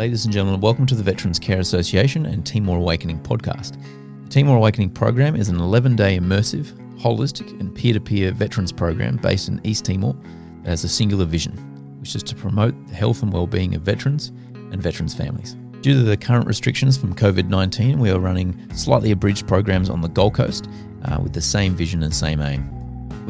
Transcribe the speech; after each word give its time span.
Ladies 0.00 0.24
and 0.24 0.32
gentlemen, 0.32 0.62
welcome 0.62 0.86
to 0.86 0.94
the 0.94 1.02
Veterans 1.02 1.38
Care 1.38 1.60
Association 1.60 2.24
and 2.24 2.46
Timor 2.46 2.78
Awakening 2.78 3.20
podcast. 3.20 3.76
The 4.22 4.30
Timor 4.30 4.56
Awakening 4.56 4.92
program 4.92 5.36
is 5.36 5.50
an 5.50 5.60
11 5.60 5.94
day 5.94 6.18
immersive, 6.18 6.72
holistic, 6.98 7.50
and 7.60 7.74
peer 7.74 7.92
to 7.92 8.00
peer 8.00 8.32
veterans 8.32 8.72
program 8.72 9.18
based 9.18 9.50
in 9.50 9.60
East 9.62 9.84
Timor 9.84 10.16
that 10.62 10.70
has 10.70 10.84
a 10.84 10.88
singular 10.88 11.26
vision, 11.26 11.52
which 12.00 12.14
is 12.14 12.22
to 12.22 12.34
promote 12.34 12.74
the 12.86 12.94
health 12.94 13.22
and 13.22 13.30
well-being 13.30 13.74
of 13.74 13.82
veterans 13.82 14.28
and 14.54 14.82
veterans' 14.82 15.14
families. 15.14 15.54
Due 15.82 15.92
to 15.92 16.02
the 16.02 16.16
current 16.16 16.46
restrictions 16.46 16.96
from 16.96 17.14
COVID 17.14 17.48
19, 17.48 17.98
we 17.98 18.10
are 18.10 18.18
running 18.18 18.56
slightly 18.74 19.10
abridged 19.10 19.46
programs 19.46 19.90
on 19.90 20.00
the 20.00 20.08
Gold 20.08 20.32
Coast 20.32 20.66
uh, 21.04 21.18
with 21.22 21.34
the 21.34 21.42
same 21.42 21.74
vision 21.74 22.02
and 22.02 22.14
same 22.14 22.40
aim. 22.40 22.79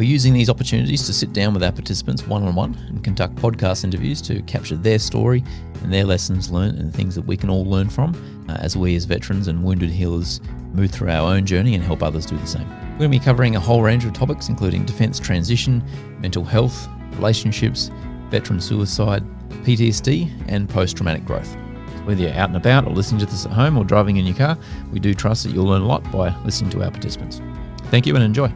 We're 0.00 0.08
using 0.08 0.32
these 0.32 0.48
opportunities 0.48 1.04
to 1.08 1.12
sit 1.12 1.34
down 1.34 1.52
with 1.52 1.62
our 1.62 1.72
participants 1.72 2.26
one 2.26 2.42
on 2.42 2.54
one 2.54 2.74
and 2.88 3.04
conduct 3.04 3.36
podcast 3.36 3.84
interviews 3.84 4.22
to 4.22 4.40
capture 4.44 4.76
their 4.76 4.98
story 4.98 5.44
and 5.82 5.92
their 5.92 6.04
lessons 6.04 6.50
learned 6.50 6.78
and 6.78 6.90
things 6.90 7.14
that 7.16 7.26
we 7.26 7.36
can 7.36 7.50
all 7.50 7.66
learn 7.66 7.90
from 7.90 8.14
uh, 8.48 8.54
as 8.54 8.78
we, 8.78 8.96
as 8.96 9.04
veterans 9.04 9.46
and 9.46 9.62
wounded 9.62 9.90
healers, 9.90 10.40
move 10.72 10.90
through 10.90 11.10
our 11.10 11.30
own 11.30 11.44
journey 11.44 11.74
and 11.74 11.84
help 11.84 12.02
others 12.02 12.24
do 12.24 12.38
the 12.38 12.46
same. 12.46 12.66
We're 12.92 13.00
going 13.00 13.12
to 13.12 13.18
be 13.18 13.22
covering 13.22 13.56
a 13.56 13.60
whole 13.60 13.82
range 13.82 14.06
of 14.06 14.14
topics, 14.14 14.48
including 14.48 14.86
defence 14.86 15.20
transition, 15.20 15.84
mental 16.18 16.44
health, 16.44 16.88
relationships, 17.16 17.90
veteran 18.30 18.62
suicide, 18.62 19.22
PTSD, 19.64 20.48
and 20.48 20.66
post 20.66 20.96
traumatic 20.96 21.26
growth. 21.26 21.54
Whether 22.06 22.22
you're 22.22 22.32
out 22.32 22.48
and 22.48 22.56
about 22.56 22.86
or 22.86 22.94
listening 22.94 23.20
to 23.20 23.26
this 23.26 23.44
at 23.44 23.52
home 23.52 23.76
or 23.76 23.84
driving 23.84 24.16
in 24.16 24.24
your 24.24 24.36
car, 24.36 24.56
we 24.92 24.98
do 24.98 25.12
trust 25.12 25.44
that 25.44 25.52
you'll 25.52 25.66
learn 25.66 25.82
a 25.82 25.86
lot 25.86 26.10
by 26.10 26.34
listening 26.42 26.70
to 26.70 26.84
our 26.84 26.90
participants. 26.90 27.42
Thank 27.90 28.06
you 28.06 28.14
and 28.14 28.24
enjoy. 28.24 28.50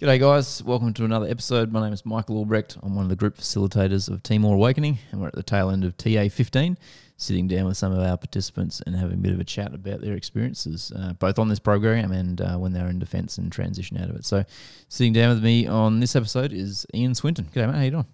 G'day, 0.00 0.18
guys. 0.18 0.60
Welcome 0.60 0.92
to 0.94 1.04
another 1.04 1.28
episode. 1.28 1.70
My 1.70 1.80
name 1.80 1.92
is 1.92 2.04
Michael 2.04 2.38
Albrecht. 2.38 2.76
I'm 2.82 2.96
one 2.96 3.04
of 3.04 3.10
the 3.10 3.14
group 3.14 3.36
facilitators 3.36 4.10
of 4.10 4.24
Timor 4.24 4.54
Awakening, 4.54 4.98
and 5.12 5.20
we're 5.20 5.28
at 5.28 5.34
the 5.34 5.42
tail 5.44 5.70
end 5.70 5.84
of 5.84 5.96
TA15, 5.96 6.76
sitting 7.16 7.46
down 7.46 7.66
with 7.66 7.76
some 7.76 7.92
of 7.92 8.00
our 8.00 8.16
participants 8.16 8.82
and 8.84 8.96
having 8.96 9.14
a 9.14 9.18
bit 9.18 9.32
of 9.32 9.38
a 9.38 9.44
chat 9.44 9.72
about 9.72 10.00
their 10.00 10.14
experiences, 10.14 10.90
uh, 10.96 11.12
both 11.12 11.38
on 11.38 11.46
this 11.46 11.60
program 11.60 12.10
and 12.10 12.40
uh, 12.40 12.56
when 12.56 12.72
they're 12.72 12.88
in 12.88 12.98
defence 12.98 13.38
and 13.38 13.52
transition 13.52 13.96
out 13.96 14.10
of 14.10 14.16
it. 14.16 14.24
So, 14.24 14.42
sitting 14.88 15.12
down 15.12 15.28
with 15.28 15.44
me 15.44 15.68
on 15.68 16.00
this 16.00 16.16
episode 16.16 16.52
is 16.52 16.84
Ian 16.92 17.14
Swinton. 17.14 17.44
G'day, 17.54 17.66
mate. 17.66 17.74
How 17.74 17.80
are 17.80 17.84
you 17.84 17.90
doing? 17.92 18.06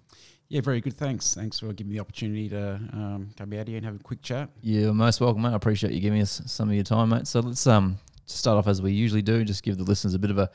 Yeah, 0.49 0.61
very 0.61 0.83
good. 0.83 0.99
Thanks. 0.99 1.33
Thanks 1.33 1.61
for 1.61 1.73
giving 1.73 1.93
me 1.93 1.97
the 1.97 2.01
opportunity 2.03 2.51
to 2.51 2.75
um, 2.93 3.31
come 3.39 3.55
out 3.55 3.69
here 3.69 3.79
and 3.79 3.87
have 3.87 3.95
a 3.95 4.03
quick 4.03 4.21
chat. 4.21 4.51
You're 4.61 4.93
most 4.93 5.23
welcome, 5.23 5.41
mate. 5.41 5.53
I 5.53 5.55
appreciate 5.55 5.95
you 5.95 6.01
giving 6.01 6.21
us 6.21 6.43
some 6.45 6.69
of 6.69 6.75
your 6.75 6.85
time, 6.85 7.09
mate. 7.09 7.27
So 7.27 7.41
let's 7.41 7.67
um 7.67 7.99
start 8.27 8.59
off 8.59 8.69
as 8.69 8.81
we 8.81 8.93
usually 8.93 9.23
do, 9.23 9.45
just 9.45 9.63
give 9.63 9.77
the 9.77 9.85
listeners 9.85 10.15
a 10.15 10.19
bit 10.19 10.31
of 10.31 10.39
a 10.39 10.51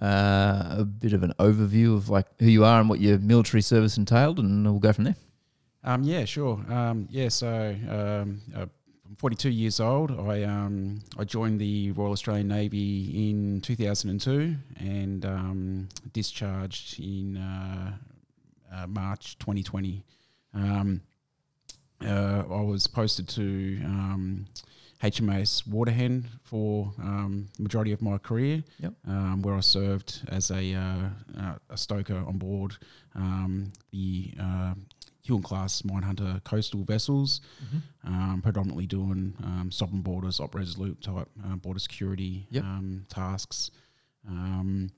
uh, 0.00 0.76
a 0.78 0.84
bit 0.84 1.12
of 1.12 1.22
an 1.22 1.32
overview 1.38 1.96
of 1.96 2.08
like 2.08 2.26
who 2.38 2.46
you 2.46 2.64
are 2.64 2.80
and 2.80 2.88
what 2.88 3.00
your 3.00 3.18
military 3.18 3.62
service 3.62 3.96
entailed, 3.96 4.38
and 4.38 4.64
we'll 4.64 4.78
go 4.78 4.92
from 4.92 5.04
there. 5.04 5.16
Um, 5.84 6.02
yeah, 6.02 6.24
sure. 6.24 6.60
Um, 6.68 7.06
yeah, 7.10 7.28
so 7.28 7.76
um, 7.88 8.40
uh, 8.54 8.66
I'm 9.08 9.16
42 9.16 9.50
years 9.50 9.78
old. 9.78 10.10
I 10.10 10.42
um, 10.42 11.00
I 11.16 11.24
joined 11.24 11.60
the 11.60 11.92
Royal 11.92 12.12
Australian 12.12 12.48
Navy 12.48 13.30
in 13.30 13.60
2002 13.60 14.56
and 14.80 15.24
um, 15.24 15.88
discharged 16.12 16.98
in 16.98 17.36
uh, 17.36 17.92
uh, 18.74 18.86
March 18.88 19.38
2020. 19.38 20.02
Um, 20.54 21.02
uh, 22.04 22.42
I 22.50 22.60
was 22.62 22.86
posted 22.86 23.28
to 23.28 23.78
um, 23.84 24.46
HMAS 25.10 25.66
Waterhen 25.68 26.24
for 26.42 26.92
um, 26.98 27.46
the 27.56 27.62
majority 27.62 27.92
of 27.92 28.00
my 28.02 28.18
career, 28.18 28.62
Yep. 28.80 28.92
um, 29.06 29.42
where 29.42 29.54
I 29.54 29.60
served 29.60 30.20
as 30.28 30.50
a, 30.50 30.74
uh, 30.74 31.08
uh, 31.40 31.54
a 31.70 31.76
stoker 31.76 32.16
on 32.26 32.38
board 32.38 32.76
um, 33.14 33.72
the 33.92 34.32
uh, 34.40 34.74
Huon 35.22 35.42
class 35.42 35.84
mine 35.84 36.02
hunter 36.02 36.40
coastal 36.44 36.84
vessels, 36.84 37.40
um, 38.04 38.40
predominantly 38.42 38.86
doing 38.86 39.34
um, 39.42 39.70
sovereign 39.72 40.02
borders, 40.02 40.38
op 40.40 40.54
resolute 40.54 41.00
type 41.02 41.28
uh, 41.44 41.56
border 41.56 41.80
security 41.80 42.46
Yep. 42.50 42.62
um, 42.64 43.06
tasks. 43.08 43.70
Um, 44.28 44.90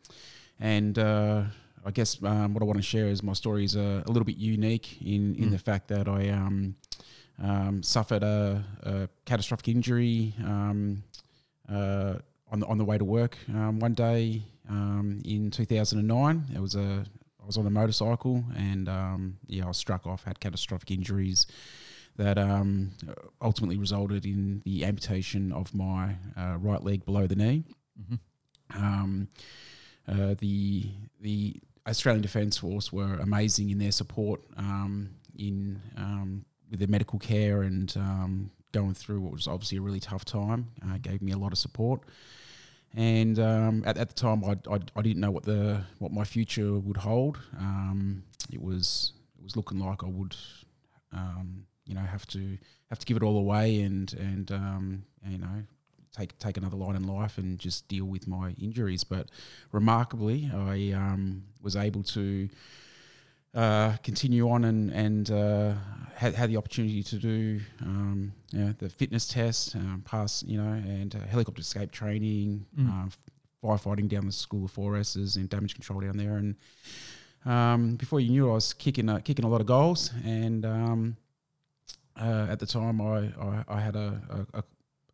and 0.61 0.99
uh, 0.99 1.45
I 1.85 1.91
guess 1.93 2.23
um, 2.23 2.53
what 2.55 2.63
I 2.63 2.67
want 2.67 2.79
to 2.79 2.83
share 2.83 3.07
is 3.09 3.23
my 3.23 3.33
story 3.35 3.65
is 3.65 3.77
a, 3.77 4.03
a 4.07 4.11
little 4.11 4.25
bit 4.25 4.37
unique 4.37 5.01
in, 5.03 5.35
in 5.37 5.49
Mm. 5.49 5.51
the 5.53 5.59
fact 5.59 5.89
that 5.89 6.09
I 6.09 6.29
um, 7.43 7.83
suffered 7.83 8.23
a, 8.23 8.65
a 8.83 9.09
catastrophic 9.25 9.69
injury 9.69 10.35
um, 10.45 11.03
uh, 11.71 12.15
on 12.51 12.61
the 12.61 12.67
on 12.67 12.79
the 12.79 12.85
way 12.85 12.99
to 12.99 13.05
work 13.05 13.37
um, 13.51 13.79
one 13.79 13.95
day 13.95 14.43
um, 14.69 15.21
in 15.25 15.51
2009. 15.51 16.45
It 16.55 16.61
was 16.61 16.75
a 16.75 17.05
I 17.43 17.47
was 17.47 17.57
on 17.57 17.67
a 17.67 17.71
motorcycle 17.71 18.45
and 18.57 18.89
um, 18.89 19.39
yeah, 19.47 19.65
I 19.65 19.69
was 19.69 19.77
struck 19.77 20.07
off, 20.07 20.25
had 20.25 20.41
catastrophic 20.41 20.91
injuries 20.91 21.47
that 22.17 22.37
um, 22.37 22.91
ultimately 23.41 23.77
resulted 23.77 24.27
in 24.27 24.61
the 24.65 24.85
amputation 24.85 25.53
of 25.53 25.73
my 25.75 26.17
uh, 26.37 26.57
right 26.59 26.83
leg 26.83 27.05
below 27.05 27.27
the 27.27 27.37
knee. 27.37 27.65
Mm-hmm. 28.01 28.85
Um, 28.85 29.29
uh, 30.07 30.35
the 30.39 30.91
the 31.21 31.61
Australian 31.87 32.23
Defence 32.23 32.59
Force 32.59 32.93
were 32.93 33.15
amazing 33.15 33.71
in 33.71 33.79
their 33.79 33.93
support 33.93 34.43
um, 34.57 35.11
in 35.39 35.81
um, 35.97 36.45
with 36.71 36.79
their 36.79 36.89
medical 36.89 37.19
care 37.19 37.63
and 37.63 37.95
um, 37.97 38.51
going 38.73 38.95
through 38.95 39.21
what 39.21 39.33
was 39.33 39.47
obviously 39.47 39.79
a 39.79 39.81
really 39.81 40.01
tough 40.01 40.25
time. 40.25 40.69
Uh, 40.85 40.99
gave 41.01 41.23
me 41.23 41.33
a 41.33 41.39
lot 41.39 41.53
of 41.53 41.59
support, 41.59 42.03
and 42.95 43.39
um, 43.39 43.83
at, 43.87 43.97
at 43.99 44.09
the 44.09 44.15
time 44.15 44.45
I, 44.45 44.57
I, 44.71 44.79
I 44.97 45.03
didn't 45.03 45.21
know 45.21 45.31
what 45.31 45.45
the 45.45 45.83
what 45.99 46.13
my 46.13 46.25
future 46.25 46.79
would 46.79 46.97
hold. 46.97 47.39
Um, 47.59 48.23
it 48.53 48.63
was 48.63 49.13
it 49.39 49.45
was 49.45 49.57
looking 49.57 49.79
like 49.79 50.05
I 50.05 50.09
would 50.09 50.37
um, 51.13 51.65
you 51.87 51.95
know 51.95 52.01
have 52.01 52.27
to 52.29 52.59
have 52.91 52.99
to 52.99 53.07
give 53.07 53.17
it 53.17 53.23
all 53.23 53.39
away 53.39 53.81
and 53.81 54.13
and 54.15 54.51
um, 54.53 55.03
you 55.27 55.39
know 55.39 55.65
take 56.17 56.39
take 56.39 56.57
another 56.57 56.77
line 56.77 56.97
in 56.97 57.07
life 57.07 57.39
and 57.39 57.59
just 57.59 57.89
deal 57.89 58.05
with 58.05 58.27
my 58.27 58.55
injuries. 58.61 59.05
But 59.05 59.31
remarkably, 59.73 60.51
I 60.53 60.93
um, 60.95 61.45
was 61.63 61.77
able 61.77 62.03
to 62.05 62.49
uh, 63.55 63.97
continue 64.03 64.49
on 64.51 64.65
and 64.65 64.91
and 64.93 65.31
uh, 65.31 65.75
had, 66.15 66.35
had 66.35 66.51
the 66.51 66.57
opportunity 66.57 67.03
to 67.03 67.17
do 67.17 67.61
um, 67.83 68.33
you 68.53 68.59
know, 68.65 68.75
the 68.79 68.89
fitness 68.89 69.29
test, 69.29 69.77
um, 69.77 70.03
pass 70.05 70.43
you 70.43 70.59
know, 70.61 70.73
and 70.73 71.15
uh, 71.15 71.21
helicopter 71.21 71.61
escape 71.61 71.91
training, 71.93 72.67
Mm. 72.79 72.89
uh, 73.07 73.09
firefighting 73.63 74.09
down 74.09 74.25
the 74.27 74.33
School 74.33 74.65
of 74.65 74.73
4Ss 74.73 75.37
and 75.37 75.49
damage 75.49 75.75
control 75.75 76.01
down 76.01 76.17
there, 76.17 76.37
and 76.37 76.55
um, 77.45 77.97
before 77.97 78.21
you 78.21 78.31
knew, 78.31 78.47
it, 78.49 78.51
I 78.51 78.55
was 78.55 78.73
kicking 78.75 79.09
a, 79.09 79.21
kicking 79.21 79.45
a 79.45 79.49
lot 79.49 79.61
of 79.61 79.67
goals, 79.67 80.13
and 80.25 80.65
um, 80.67 81.17
uh, 82.21 82.47
at 82.51 82.59
the 82.59 82.67
time, 82.67 83.01
I 83.01 83.33
I, 83.41 83.65
I 83.69 83.81
had 83.81 83.97
a 83.97 84.47
a, 84.53 84.63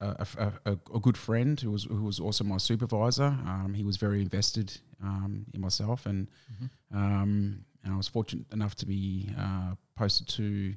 a, 0.00 0.26
a, 0.38 0.52
a, 0.66 0.78
a 0.94 1.00
good 1.00 1.16
friend 1.16 1.58
who 1.60 1.70
was 1.70 1.84
who 1.84 2.02
was 2.02 2.18
also 2.20 2.44
my 2.44 2.58
supervisor. 2.58 3.26
Um, 3.46 3.72
he 3.74 3.84
was 3.84 3.96
very 3.96 4.20
invested 4.20 4.78
um, 5.02 5.46
in 5.54 5.60
myself, 5.60 6.06
and 6.06 6.28
Mhm. 6.52 6.70
um, 6.96 7.64
and 7.84 7.92
I 7.92 7.96
was 7.96 8.08
fortunate 8.08 8.46
enough 8.52 8.74
to 8.76 8.86
be 8.86 9.30
uh, 9.38 9.74
posted 9.96 10.28
to 10.28 10.74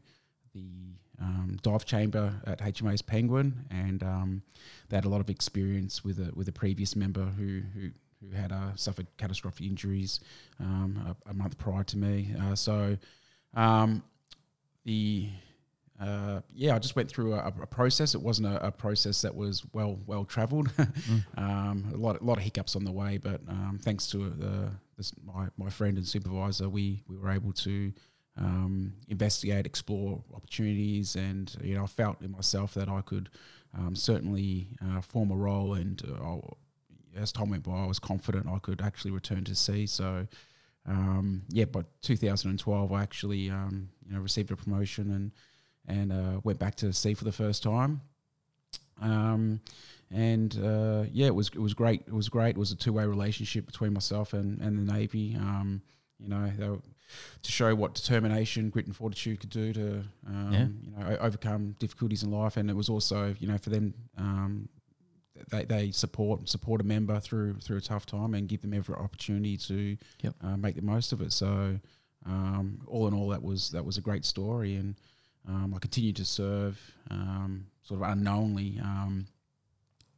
the 0.53 0.95
um, 1.19 1.57
dive 1.61 1.85
chamber 1.85 2.33
at 2.45 2.59
HMAS 2.59 3.05
Penguin, 3.05 3.65
and 3.71 4.03
um, 4.03 4.41
they 4.89 4.97
had 4.97 5.05
a 5.05 5.09
lot 5.09 5.21
of 5.21 5.29
experience 5.29 6.03
with 6.03 6.19
a 6.19 6.31
with 6.35 6.47
a 6.47 6.51
previous 6.51 6.95
member 6.95 7.25
who 7.25 7.61
who, 7.73 7.89
who 8.21 8.35
had 8.35 8.51
uh, 8.51 8.75
suffered 8.75 9.07
catastrophic 9.17 9.65
injuries 9.65 10.19
um, 10.59 11.15
a, 11.25 11.31
a 11.31 11.33
month 11.33 11.57
prior 11.57 11.83
to 11.85 11.97
me. 11.97 12.33
Uh, 12.39 12.55
so 12.55 12.97
um, 13.53 14.03
the 14.85 15.29
uh, 15.99 16.41
yeah, 16.53 16.75
I 16.75 16.79
just 16.79 16.95
went 16.95 17.09
through 17.09 17.33
a, 17.33 17.51
a 17.61 17.65
process. 17.65 18.13
It 18.13 18.21
wasn't 18.21 18.47
a, 18.47 18.67
a 18.67 18.71
process 18.71 19.21
that 19.23 19.35
was 19.35 19.63
well 19.73 19.99
well 20.05 20.25
travelled. 20.25 20.69
um, 21.37 21.91
a 21.91 21.97
lot 21.97 22.21
a 22.21 22.23
lot 22.23 22.37
of 22.37 22.43
hiccups 22.43 22.75
on 22.75 22.83
the 22.83 22.91
way, 22.91 23.17
but 23.17 23.41
um, 23.47 23.79
thanks 23.81 24.07
to 24.07 24.29
the, 24.29 24.69
this, 24.95 25.11
my 25.25 25.47
my 25.57 25.69
friend 25.69 25.97
and 25.97 26.07
supervisor, 26.07 26.69
we 26.69 27.01
we 27.07 27.17
were 27.17 27.31
able 27.31 27.51
to 27.53 27.91
um, 28.37 28.93
investigate, 29.07 29.65
explore 29.65 30.23
opportunities, 30.35 31.15
and 31.15 31.55
you 31.63 31.75
know 31.75 31.83
I 31.83 31.87
felt 31.87 32.21
in 32.21 32.31
myself 32.31 32.75
that 32.75 32.89
I 32.89 33.01
could 33.01 33.29
um, 33.75 33.95
certainly 33.95 34.67
uh, 34.85 35.01
form 35.01 35.31
a 35.31 35.35
role. 35.35 35.73
And 35.73 35.99
uh, 36.21 36.37
as 37.19 37.31
time 37.31 37.49
went 37.49 37.63
by, 37.63 37.71
I 37.71 37.87
was 37.87 37.97
confident 37.97 38.45
I 38.47 38.59
could 38.59 38.81
actually 38.81 39.11
return 39.11 39.43
to 39.45 39.55
sea. 39.55 39.87
So. 39.87 40.27
Um, 40.89 41.41
yeah, 41.49 41.65
by 41.65 41.81
2012, 42.01 42.93
I 42.93 43.03
actually 43.03 43.49
um, 43.49 43.89
you 44.05 44.15
know 44.15 44.21
received 44.21 44.51
a 44.51 44.55
promotion 44.55 45.11
and 45.11 45.33
and 45.87 46.11
uh, 46.11 46.39
went 46.43 46.59
back 46.59 46.75
to 46.75 46.91
sea 46.93 47.13
for 47.13 47.23
the 47.23 47.31
first 47.31 47.63
time. 47.63 48.01
Um, 49.01 49.61
and 50.11 50.57
uh, 50.63 51.03
yeah, 51.11 51.27
it 51.27 51.35
was 51.35 51.49
it 51.49 51.59
was 51.59 51.73
great. 51.73 52.01
It 52.07 52.13
was 52.13 52.29
great. 52.29 52.51
It 52.55 52.57
was 52.57 52.71
a 52.71 52.75
two 52.75 52.93
way 52.93 53.05
relationship 53.05 53.65
between 53.65 53.93
myself 53.93 54.33
and, 54.33 54.61
and 54.61 54.77
the 54.87 54.93
Navy. 54.93 55.35
Um, 55.37 55.81
you 56.19 56.29
know, 56.29 56.51
they 56.57 56.67
were, 56.69 56.79
to 57.43 57.51
show 57.51 57.73
what 57.75 57.93
determination, 57.93 58.69
grit, 58.69 58.85
and 58.85 58.95
fortitude 58.95 59.39
could 59.39 59.49
do 59.49 59.71
to 59.73 60.03
um, 60.27 60.49
Yeah. 60.51 60.67
you 60.83 60.91
know 61.09 61.17
overcome 61.19 61.75
difficulties 61.79 62.23
in 62.23 62.31
life. 62.31 62.57
And 62.57 62.69
it 62.69 62.75
was 62.75 62.89
also 62.89 63.35
you 63.39 63.47
know 63.47 63.57
for 63.57 63.69
them. 63.69 63.93
Um, 64.17 64.69
they, 65.51 65.65
they 65.65 65.91
support 65.91 66.49
support 66.49 66.81
a 66.81 66.83
member 66.83 67.19
through 67.19 67.55
through 67.59 67.77
a 67.77 67.81
tough 67.81 68.07
time 68.07 68.33
and 68.33 68.47
give 68.49 68.61
them 68.63 68.73
every 68.73 68.95
opportunity 68.95 69.55
to 69.57 69.95
Yep. 70.23 70.35
uh, 70.43 70.57
make 70.57 70.75
the 70.75 70.81
most 70.81 71.13
of 71.13 71.21
it. 71.21 71.31
So 71.31 71.79
um, 72.25 72.81
all 72.87 73.07
in 73.07 73.13
all, 73.13 73.29
that 73.29 73.43
was 73.43 73.69
that 73.69 73.85
was 73.85 73.97
a 73.97 74.01
great 74.01 74.25
story, 74.25 74.75
and 74.75 74.95
um, 75.47 75.73
I 75.75 75.79
continued 75.79 76.15
to 76.17 76.25
serve 76.25 76.79
um, 77.09 77.67
sort 77.83 78.01
of 78.01 78.09
unknowingly. 78.09 78.79
Um, 78.83 79.27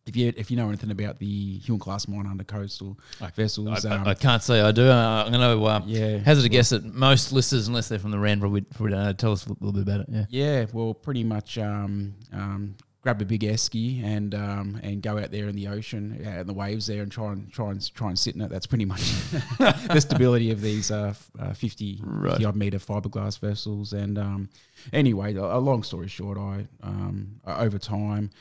if 0.05 0.15
you 0.15 0.33
if 0.35 0.49
you 0.49 0.57
know 0.57 0.67
anything 0.69 0.89
about 0.89 1.19
the 1.19 1.59
Huon 1.59 1.77
class 1.79 2.07
mine 2.07 2.25
hunter 2.25 2.43
coastal 2.43 2.97
I- 3.21 3.29
vessels, 3.29 3.85
I, 3.85 3.89
I- 3.89 3.95
um, 3.97 4.07
I 4.07 4.13
can't 4.15 4.41
say 4.41 4.59
I 4.59 4.71
do. 4.71 4.87
Uh, 4.89 5.23
I'm 5.25 5.31
going 5.31 5.57
to 5.59 5.63
uh, 5.65 5.81
yeah, 5.85 6.17
hazard 6.17 6.45
a 6.45 6.49
guess 6.49 6.69
that 6.69 6.83
most 6.83 7.31
listeners, 7.31 7.67
unless 7.67 7.89
they're 7.89 7.99
from 7.99 8.09
the 8.11 8.17
RAN, 8.17 8.39
probably, 8.39 8.61
probably 8.61 8.95
uh, 8.97 9.13
tell 9.13 9.31
us 9.33 9.45
a 9.45 9.49
little 9.49 9.71
bit 9.71 9.83
about 9.83 9.99
it. 10.01 10.07
Yeah. 10.09 10.25
Yeah, 10.29 10.65
well, 10.73 10.95
pretty 10.95 11.23
much 11.23 11.59
um, 11.59 12.15
um, 12.33 12.75
grab 13.01 13.21
a 13.21 13.25
big 13.25 13.41
esky 13.41 14.03
and 14.03 14.35
um, 14.35 14.79
and 14.83 15.01
go 15.01 15.17
out 15.17 15.31
there 15.31 15.47
in 15.47 15.55
the 15.55 15.67
ocean, 15.67 16.21
and 16.25 16.47
the 16.47 16.53
waves 16.53 16.87
there, 16.87 17.01
and 17.01 17.11
try 17.11 17.31
and 17.31 17.51
try 17.51 17.71
and 17.71 17.93
try 17.93 18.07
and 18.09 18.19
sit 18.19 18.35
in 18.35 18.41
it. 18.41 18.49
That's 18.49 18.67
pretty 18.67 18.85
much 18.85 19.01
the 19.59 19.99
stability 19.99 20.51
of 20.51 20.61
these 20.61 20.91
uh, 20.91 21.13
uh, 21.39 21.53
50, 21.53 22.01
Right. 22.03 22.31
50 22.31 22.45
odd 22.45 22.55
meter 22.55 22.79
fiberglass 22.79 23.39
vessels. 23.39 23.93
And 23.93 24.17
um, 24.17 24.49
anyway, 24.91 25.35
a, 25.35 25.43
a 25.43 25.59
long 25.59 25.83
story 25.83 26.07
short, 26.07 26.37
I 26.37 26.67
um, 26.83 27.39
uh, 27.45 27.55
over 27.59 27.77
time. 27.79 28.31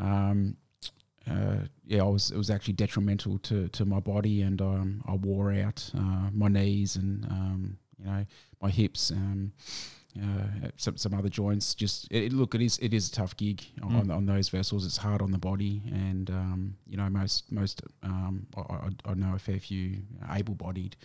Um, 0.00 0.56
uh, 1.30 1.58
yeah, 1.86 2.00
I 2.02 2.08
was 2.08 2.30
it 2.32 2.36
was 2.36 2.50
actually 2.50 2.74
detrimental 2.74 3.38
to, 3.38 3.68
to 3.68 3.84
my 3.84 4.00
body, 4.00 4.42
and 4.42 4.60
um, 4.60 5.02
I 5.06 5.14
wore 5.14 5.52
out 5.52 5.88
uh, 5.96 6.30
my 6.32 6.48
knees 6.48 6.96
and 6.96 7.24
um, 7.26 7.78
you 7.98 8.06
know 8.06 8.26
my 8.60 8.70
hips, 8.70 9.10
um, 9.12 9.52
uh, 10.20 10.68
some 10.76 10.96
some 10.96 11.14
other 11.14 11.28
joints. 11.28 11.74
Just 11.74 12.06
it, 12.10 12.24
it- 12.24 12.32
look, 12.32 12.54
it 12.54 12.60
is 12.60 12.78
it 12.78 12.92
is 12.92 13.08
a 13.08 13.12
tough 13.12 13.36
gig 13.36 13.64
on, 13.82 14.10
on 14.10 14.26
those 14.26 14.48
vessels. 14.48 14.84
It's 14.84 14.96
hard 14.98 15.22
on 15.22 15.30
the 15.30 15.38
body, 15.38 15.82
and 15.86 16.28
um, 16.30 16.76
you 16.86 16.96
know 16.96 17.08
most 17.08 17.50
most 17.50 17.82
um, 18.02 18.46
I, 18.56 18.88
I, 19.10 19.14
know 19.14 19.34
a 19.34 19.38
fair 19.38 19.58
few 19.58 19.98
able-bodied 20.30 20.96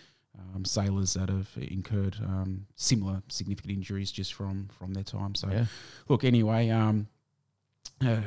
um, 0.54 0.64
sailors 0.64 1.14
that 1.14 1.28
have 1.28 1.48
incurred 1.56 2.16
um, 2.22 2.66
similar 2.76 3.22
significant 3.28 3.72
injuries 3.72 4.12
just 4.12 4.34
from 4.34 4.68
from 4.78 4.92
their 4.94 5.04
time. 5.04 5.34
So 5.34 5.48
Yeah. 5.50 5.64
look, 6.08 6.24
anyway, 6.24 6.68
um, 6.68 7.08
uh, 8.04 8.20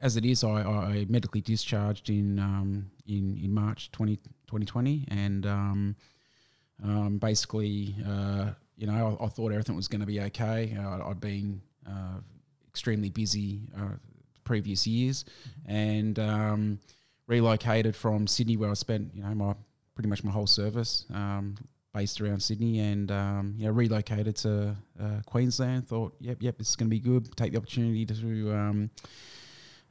as 0.00 0.16
it 0.16 0.24
is, 0.24 0.42
I, 0.44 0.62
I 0.62 1.06
medically 1.08 1.42
discharged 1.42 2.08
in 2.08 2.38
um, 2.38 2.90
in 3.06 3.38
in 3.42 3.52
March 3.52 3.90
20, 3.92 4.16
2020, 4.16 5.04
and 5.08 5.46
um, 5.46 5.96
um, 6.82 7.18
basically, 7.18 7.94
uh, 8.06 8.52
you 8.80 8.86
know, 8.86 9.18
I, 9.20 9.24
I 9.26 9.28
thought 9.28 9.52
everything 9.52 9.76
was 9.76 9.88
going 9.88 10.00
to 10.00 10.06
be 10.06 10.20
okay. 10.22 10.74
Uh, 10.78 11.06
I'd 11.06 11.20
been 11.20 11.60
uh, 11.86 12.18
extremely 12.66 13.10
busy 13.10 13.60
uh, 13.76 13.96
previous 14.44 14.86
years, 14.86 15.26
and 15.66 16.18
um, 16.18 16.80
relocated 17.26 17.94
from 17.94 18.26
Sydney, 18.26 18.56
where 18.56 18.70
I 18.70 18.74
spent 18.74 19.10
you 19.14 19.22
know 19.22 19.34
my 19.34 19.54
pretty 19.94 20.08
much 20.08 20.24
my 20.24 20.32
whole 20.32 20.46
service. 20.46 21.04
Um, 21.12 21.56
Based 21.92 22.20
around 22.20 22.40
Sydney, 22.40 22.78
and 22.78 23.10
um, 23.10 23.54
you 23.58 23.66
know, 23.66 23.72
relocated 23.72 24.36
to 24.36 24.76
uh, 25.02 25.22
Queensland. 25.26 25.88
Thought, 25.88 26.14
yep, 26.20 26.36
yep, 26.40 26.56
this 26.56 26.68
is 26.68 26.76
going 26.76 26.88
to 26.88 26.90
be 26.90 27.00
good. 27.00 27.36
Take 27.36 27.50
the 27.50 27.58
opportunity 27.58 28.06
to 28.06 28.54
um, 28.54 28.90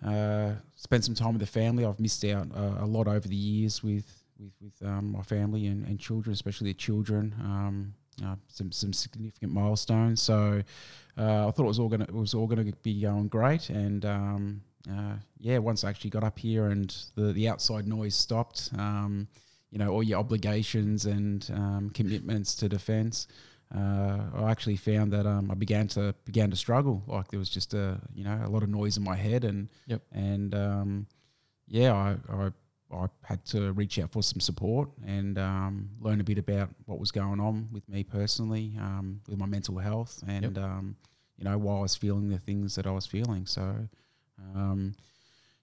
uh, 0.06 0.54
spend 0.78 1.04
some 1.04 1.14
time 1.14 1.34
with 1.34 1.42
the 1.42 1.46
family. 1.46 1.84
I've 1.84 2.00
missed 2.00 2.24
out 2.24 2.48
uh, 2.56 2.76
a 2.80 2.86
lot 2.86 3.10
over 3.10 3.28
the 3.28 3.36
years 3.36 3.84
with 3.84 4.24
with, 4.40 4.54
with 4.62 4.90
um, 4.90 5.12
my 5.12 5.24
family 5.24 5.68
and, 5.68 5.86
and 5.86 6.00
children, 6.00 6.32
especially 6.32 6.70
the 6.70 6.76
children. 6.76 7.36
Um, 7.42 7.94
uh, 8.24 8.36
some 8.48 8.72
some 8.72 8.94
significant 8.94 9.52
milestones. 9.54 10.22
So 10.22 10.62
uh, 11.18 11.48
I 11.48 11.52
thought 11.52 11.64
it 11.64 11.68
was 11.68 11.80
all 11.80 11.90
gonna 11.90 12.06
it 12.06 12.14
was 12.14 12.34
all 12.34 12.48
gonna 12.48 12.72
be 12.84 13.02
going 13.02 13.28
great. 13.28 13.70
And 13.70 14.06
um, 14.06 14.62
uh, 14.90 15.16
yeah, 15.40 15.58
once 15.60 15.84
I 15.84 15.90
actually 15.90 16.10
got 16.12 16.24
up 16.24 16.40
here 16.40 16.68
and 16.68 16.96
the 17.16 17.34
the 17.34 17.48
outside 17.50 17.88
noise 17.88 18.16
stopped. 18.16 18.70
Um, 18.78 19.28
you 19.72 19.78
know, 19.78 19.90
all 19.90 20.02
your 20.02 20.18
obligations 20.20 21.06
and 21.06 21.48
um, 21.54 21.92
commitments 21.94 22.56
to 22.56 22.68
defence. 22.68 23.28
Uh, 23.72 24.18
I 24.34 24.50
actually 24.50 24.78
found 24.78 25.14
that 25.14 25.28
um, 25.28 25.52
I 25.52 25.54
began 25.54 25.88
to 25.90 26.16
began 26.26 26.50
to 26.50 26.56
struggle. 26.56 27.04
Like 27.06 27.28
there 27.28 27.38
was 27.38 27.52
just 27.52 27.76
a 27.76 28.00
you 28.16 28.24
know 28.24 28.42
a 28.44 28.50
lot 28.50 28.64
of 28.64 28.70
noise 28.70 28.98
in 28.98 29.04
my 29.04 29.16
head, 29.16 29.44
and 29.44 29.70
Yep. 29.86 30.02
and 30.12 30.56
um, 30.56 31.08
yeah, 31.68 31.94
I, 31.94 32.16
I 32.34 32.50
I 32.92 33.08
had 33.24 33.46
to 33.46 33.72
reach 33.74 34.00
out 34.00 34.12
for 34.12 34.24
some 34.24 34.40
support 34.40 34.90
and 35.06 35.38
um, 35.38 35.90
learn 36.00 36.20
a 36.22 36.24
bit 36.24 36.38
about 36.38 36.70
what 36.86 37.00
was 37.00 37.12
going 37.12 37.40
on 37.40 37.68
with 37.72 37.88
me 37.88 38.04
personally, 38.04 38.74
um, 38.80 39.22
with 39.28 39.38
my 39.38 39.46
mental 39.46 39.78
health, 39.78 40.24
and 40.28 40.56
Yep. 40.56 40.64
um, 40.66 40.96
you 41.38 41.44
know 41.46 41.58
why 41.58 41.78
I 41.78 41.82
was 41.82 41.96
feeling 41.96 42.30
the 42.30 42.40
things 42.40 42.76
that 42.76 42.88
I 42.88 42.92
was 42.92 43.06
feeling. 43.06 43.46
So. 43.46 43.88
Um, 44.56 44.94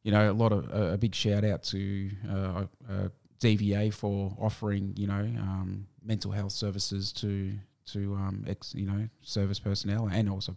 you 0.02 0.12
know, 0.12 0.30
a 0.30 0.32
lot 0.32 0.52
of 0.52 0.70
a, 0.70 0.92
a 0.92 0.96
big 0.98 1.14
shout 1.16 1.42
out 1.44 1.64
to 1.64 2.08
uh, 2.30 2.64
uh, 2.88 3.08
DVA 3.40 3.92
for 3.92 4.32
offering, 4.38 4.94
you 4.96 5.08
know, 5.08 5.14
um, 5.14 5.86
mental 6.04 6.30
health 6.30 6.52
services 6.52 7.10
to 7.14 7.52
to 7.86 8.14
um, 8.14 8.44
ex, 8.46 8.72
you 8.72 8.86
know, 8.86 9.08
service 9.22 9.58
personnel 9.58 10.08
and 10.12 10.28
also 10.30 10.54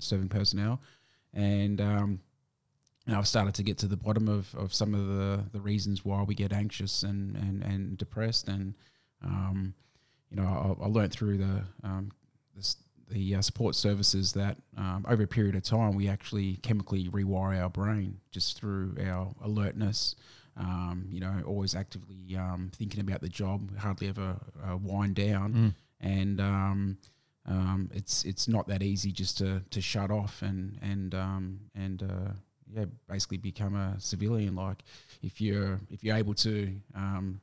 serving 0.00 0.28
personnel, 0.28 0.82
and 1.32 1.80
you 3.06 3.12
know, 3.12 3.18
I've 3.18 3.28
started 3.28 3.54
to 3.54 3.62
get 3.62 3.78
to 3.78 3.86
the 3.86 3.96
bottom 3.96 4.28
of, 4.28 4.54
of 4.54 4.72
some 4.72 4.94
of 4.94 5.06
the, 5.08 5.44
the 5.52 5.60
reasons 5.60 6.04
why 6.04 6.22
we 6.22 6.34
get 6.34 6.52
anxious 6.52 7.02
and, 7.02 7.36
and, 7.36 7.62
and 7.62 7.98
depressed, 7.98 8.48
and 8.48 8.74
um, 9.22 9.74
you 10.30 10.36
know, 10.36 10.76
I, 10.80 10.84
I 10.84 10.88
learned 10.88 11.12
through 11.12 11.38
the 11.38 11.64
um, 11.82 12.10
this, 12.56 12.76
the 13.10 13.34
uh, 13.36 13.42
support 13.42 13.74
services 13.74 14.32
that 14.32 14.56
um, 14.78 15.04
over 15.08 15.22
a 15.24 15.26
period 15.26 15.54
of 15.54 15.62
time 15.62 15.94
we 15.94 16.08
actually 16.08 16.56
chemically 16.56 17.08
rewire 17.08 17.62
our 17.62 17.68
brain 17.68 18.18
just 18.30 18.58
through 18.58 18.96
our 19.06 19.34
alertness. 19.42 20.16
Um, 20.56 21.06
you 21.10 21.18
know, 21.20 21.42
always 21.46 21.74
actively 21.74 22.36
um, 22.36 22.70
thinking 22.74 23.00
about 23.00 23.20
the 23.20 23.28
job, 23.28 23.76
hardly 23.76 24.08
ever 24.08 24.36
uh, 24.64 24.76
wind 24.76 25.16
down, 25.16 25.52
Mm. 25.52 25.74
and 26.00 26.40
um, 26.40 26.98
um, 27.46 27.90
it's 27.92 28.24
it's 28.24 28.46
not 28.48 28.68
that 28.68 28.80
easy 28.82 29.10
just 29.10 29.36
to, 29.38 29.62
to 29.70 29.80
shut 29.80 30.10
off 30.12 30.42
and 30.42 30.78
and 30.80 31.12
um, 31.14 31.58
and 31.74 32.02
uh, 32.04 32.32
yeah, 32.74 32.84
basically 33.08 33.38
become 33.38 33.74
a 33.76 33.94
civilian. 34.00 34.54
Like 34.54 34.82
if 35.22 35.40
you're 35.40 35.78
if 35.90 36.02
you're 36.02 36.16
able 36.16 36.34
to 36.34 36.74
um, 36.94 37.40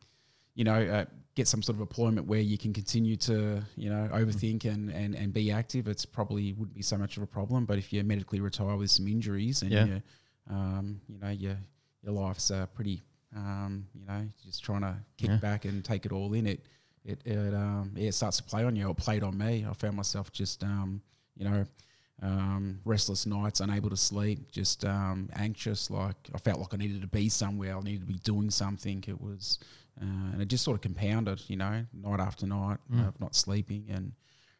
you 0.53 0.65
know, 0.65 0.81
uh, 0.83 1.05
get 1.33 1.47
some 1.47 1.61
sort 1.63 1.77
of 1.77 1.81
employment 1.81 2.27
where 2.27 2.41
you 2.41 2.57
can 2.57 2.73
continue 2.73 3.15
to, 3.15 3.61
you 3.77 3.89
know, 3.89 4.09
overthink 4.11 4.65
and, 4.65 4.89
and, 4.89 5.15
and 5.15 5.31
be 5.33 5.49
active, 5.49 5.87
it's 5.87 6.05
probably 6.05 6.51
wouldn't 6.51 6.75
be 6.75 6.81
so 6.81 6.97
much 6.97 7.15
of 7.15 7.23
a 7.23 7.25
problem. 7.25 7.65
But 7.65 7.77
if 7.77 7.93
you're 7.93 8.03
medically 8.03 8.41
retired 8.41 8.77
with 8.77 8.91
some 8.91 9.07
injuries 9.07 9.61
and 9.61 9.71
Yeah. 9.71 9.85
you, 9.85 10.01
um, 10.49 10.99
you 11.07 11.19
know, 11.19 11.29
your 11.29 11.57
your 12.03 12.11
life's 12.13 12.51
uh, 12.51 12.65
pretty, 12.73 13.01
um, 13.33 13.87
you 13.93 14.05
know, 14.05 14.27
just 14.43 14.61
trying 14.61 14.81
to 14.81 14.97
kick 15.17 15.29
Yeah. 15.29 15.37
back 15.37 15.63
and 15.63 15.85
take 15.85 16.05
it 16.05 16.11
all 16.11 16.33
in. 16.33 16.45
It 16.47 16.65
it 17.05 17.21
it 17.25 17.53
um 17.53 17.93
yeah, 17.95 18.09
it 18.09 18.13
starts 18.13 18.37
to 18.37 18.43
play 18.43 18.65
on 18.65 18.75
you. 18.75 18.89
It 18.89 18.97
played 18.97 19.23
on 19.23 19.37
me. 19.37 19.65
I 19.67 19.73
found 19.73 19.95
myself 19.95 20.33
just 20.33 20.63
um, 20.65 21.01
you 21.37 21.45
know. 21.45 21.65
Um, 22.23 22.79
restless 22.85 23.25
nights, 23.25 23.61
unable 23.61 23.89
to 23.89 23.97
sleep, 23.97 24.51
just 24.51 24.85
um, 24.85 25.29
anxious. 25.35 25.89
Like 25.89 26.15
I 26.35 26.37
felt 26.37 26.59
like 26.59 26.71
I 26.73 26.77
needed 26.77 27.01
to 27.01 27.07
be 27.07 27.29
somewhere. 27.29 27.75
I 27.75 27.81
needed 27.81 28.01
to 28.01 28.05
be 28.13 28.19
doing 28.19 28.51
something. 28.51 29.03
It 29.07 29.19
was, 29.19 29.57
uh, 29.99 30.05
and 30.33 30.39
it 30.41 30.47
just 30.47 30.63
sort 30.63 30.75
of 30.75 30.81
compounded, 30.81 31.41
you 31.47 31.55
know, 31.57 31.83
night 31.93 32.19
after 32.19 32.45
night 32.45 32.77
Mm. 32.93 33.07
of 33.07 33.19
not 33.19 33.35
sleeping, 33.35 33.85
and 33.89 34.11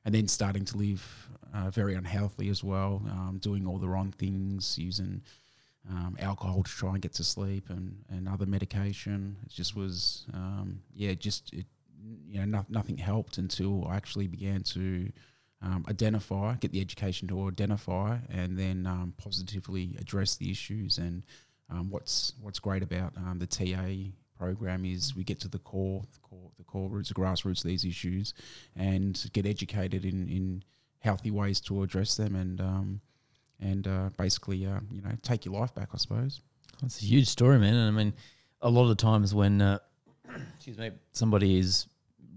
and 0.05 0.15
then 0.15 0.27
starting 0.27 0.65
to 0.65 0.77
live 0.77 1.29
uh, 1.53 1.69
very 1.69 1.93
unhealthily 1.93 2.49
as 2.49 2.63
well, 2.63 3.03
um, 3.11 3.37
doing 3.39 3.67
all 3.67 3.77
the 3.77 3.87
wrong 3.87 4.11
things, 4.11 4.75
using 4.79 5.21
um, 5.87 6.15
alcohol 6.19 6.63
to 6.63 6.71
try 6.71 6.93
and 6.93 7.01
get 7.03 7.13
to 7.13 7.23
sleep, 7.23 7.69
and, 7.69 8.03
and 8.09 8.27
other 8.27 8.47
medication. 8.47 9.37
It 9.45 9.49
just 9.49 9.75
was, 9.75 10.25
um, 10.33 10.81
yeah, 10.95 11.13
just 11.13 11.53
it, 11.53 11.67
you 12.27 12.39
know, 12.39 12.45
no, 12.45 12.65
nothing 12.69 12.97
helped 12.97 13.37
until 13.37 13.85
I 13.87 13.95
actually 13.97 14.25
began 14.27 14.63
to 14.63 15.11
um, 15.61 15.85
identify, 15.89 16.55
get 16.55 16.71
the 16.71 16.81
education 16.81 17.27
to 17.27 17.47
identify, 17.47 18.17
and 18.29 18.57
then 18.57 18.87
um, 18.87 19.13
positively 19.17 19.95
address 19.99 20.35
the 20.35 20.49
issues. 20.49 20.97
And 20.97 21.23
um, 21.69 21.89
what's 21.89 22.33
what's 22.41 22.59
great 22.59 22.83
about 22.83 23.13
um, 23.17 23.39
the 23.39 23.47
TA 23.47 24.11
program 24.37 24.85
is 24.85 25.15
we 25.15 25.23
get 25.23 25.39
to 25.41 25.47
the 25.47 25.59
core, 25.59 26.03
the 26.13 26.19
core, 26.19 26.51
the 26.57 26.63
core 26.63 26.89
roots, 26.89 27.09
the 27.09 27.15
grassroots 27.15 27.63
of 27.63 27.69
these 27.69 27.85
issues, 27.85 28.33
and 28.75 29.29
get 29.33 29.45
educated 29.45 30.03
in, 30.03 30.27
in 30.27 30.63
healthy 30.99 31.31
ways 31.31 31.59
to 31.61 31.83
address 31.83 32.15
them, 32.15 32.35
and 32.35 32.59
um, 32.59 33.01
and 33.59 33.87
uh, 33.87 34.09
basically, 34.17 34.65
uh, 34.65 34.79
you 34.91 35.01
know, 35.01 35.11
take 35.21 35.45
your 35.45 35.53
life 35.53 35.73
back, 35.75 35.89
I 35.93 35.97
suppose. 35.97 36.41
That's 36.81 36.99
a 37.01 37.05
huge 37.05 37.27
story, 37.27 37.59
man. 37.59 37.75
And 37.75 37.87
I 37.87 38.03
mean, 38.03 38.13
a 38.61 38.69
lot 38.69 38.83
of 38.83 38.89
the 38.89 38.95
times 38.95 39.35
when, 39.35 39.61
uh, 39.61 39.77
excuse 40.55 40.77
me, 40.77 40.91
somebody 41.11 41.59
is 41.59 41.87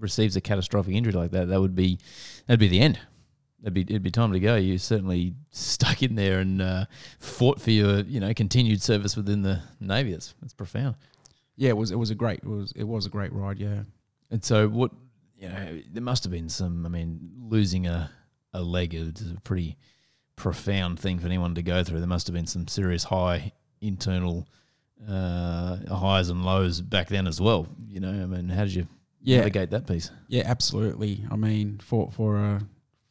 receives 0.00 0.37
a 0.37 0.40
catastrophic 0.40 0.95
injury 0.95 1.12
like 1.12 1.31
that, 1.31 1.49
that 1.49 1.61
would 1.61 1.75
be 1.75 1.99
that'd 2.47 2.61
be 2.61 2.69
the 2.69 2.81
end. 2.81 2.99
It'd 3.64 3.73
be 3.75 3.80
it'd 3.80 4.02
be 4.02 4.11
time 4.11 4.33
to 4.33 4.40
go. 4.40 4.56
You 4.56 4.76
certainly 4.76 5.35
stuck 5.50 6.02
in 6.02 6.14
there 6.14 6.38
and 6.40 6.61
uh, 6.61 6.85
fought 7.18 7.61
for 7.61 7.71
your 7.71 8.00
you 8.00 8.21
know 8.21 8.33
continued 8.35 8.83
service 8.83 9.16
within 9.16 9.40
the 9.42 9.62
navy. 9.80 10.12
That's 10.12 10.35
that's 10.40 10.52
profound. 10.52 10.97
Yeah, 11.56 11.71
it 11.71 11.76
was 11.76 11.90
it 11.90 11.99
was 11.99 12.11
a 12.11 12.14
great 12.14 12.40
it 12.40 12.47
was 12.47 12.73
it 12.76 12.85
was 12.85 13.06
a 13.06 13.09
great 13.09 13.33
ride. 13.33 13.59
Yeah. 13.59 13.85
And 14.30 14.44
so 14.44 14.68
what 14.68 14.90
you 15.38 15.49
know, 15.49 15.80
there 15.92 16.02
must 16.02 16.25
have 16.25 16.30
been 16.30 16.49
some. 16.50 16.85
I 16.85 16.90
mean, 16.90 17.30
losing 17.38 17.87
a 17.87 18.11
a 18.52 18.61
leg 18.61 18.94
is 18.94 19.33
a 19.35 19.40
pretty 19.40 19.78
profound 20.37 21.00
thing 21.00 21.18
for 21.18 21.26
anyone 21.26 21.54
to 21.54 21.62
go 21.62 21.83
through. 21.83 22.00
There 22.00 22.06
must 22.06 22.26
have 22.26 22.35
been 22.35 22.47
some 22.47 22.68
serious 22.68 23.04
high 23.04 23.52
internal 23.80 24.47
uh, 25.09 25.78
highs 25.94 26.28
and 26.28 26.44
lows 26.44 26.80
back 26.80 27.09
then 27.09 27.26
as 27.26 27.40
well. 27.40 27.66
You 27.88 28.00
know, 28.00 28.11
I 28.11 28.26
mean, 28.26 28.49
how 28.49 28.64
did 28.64 28.75
you 28.75 28.87
Yeah, 29.23 29.38
navigate 29.38 29.71
that 29.71 29.87
piece? 29.87 30.11
Yeah, 30.28 30.42
absolutely. 30.47 31.25
I 31.30 31.37
mean, 31.37 31.78
for 31.83 32.11
for 32.11 32.37
a 32.37 32.61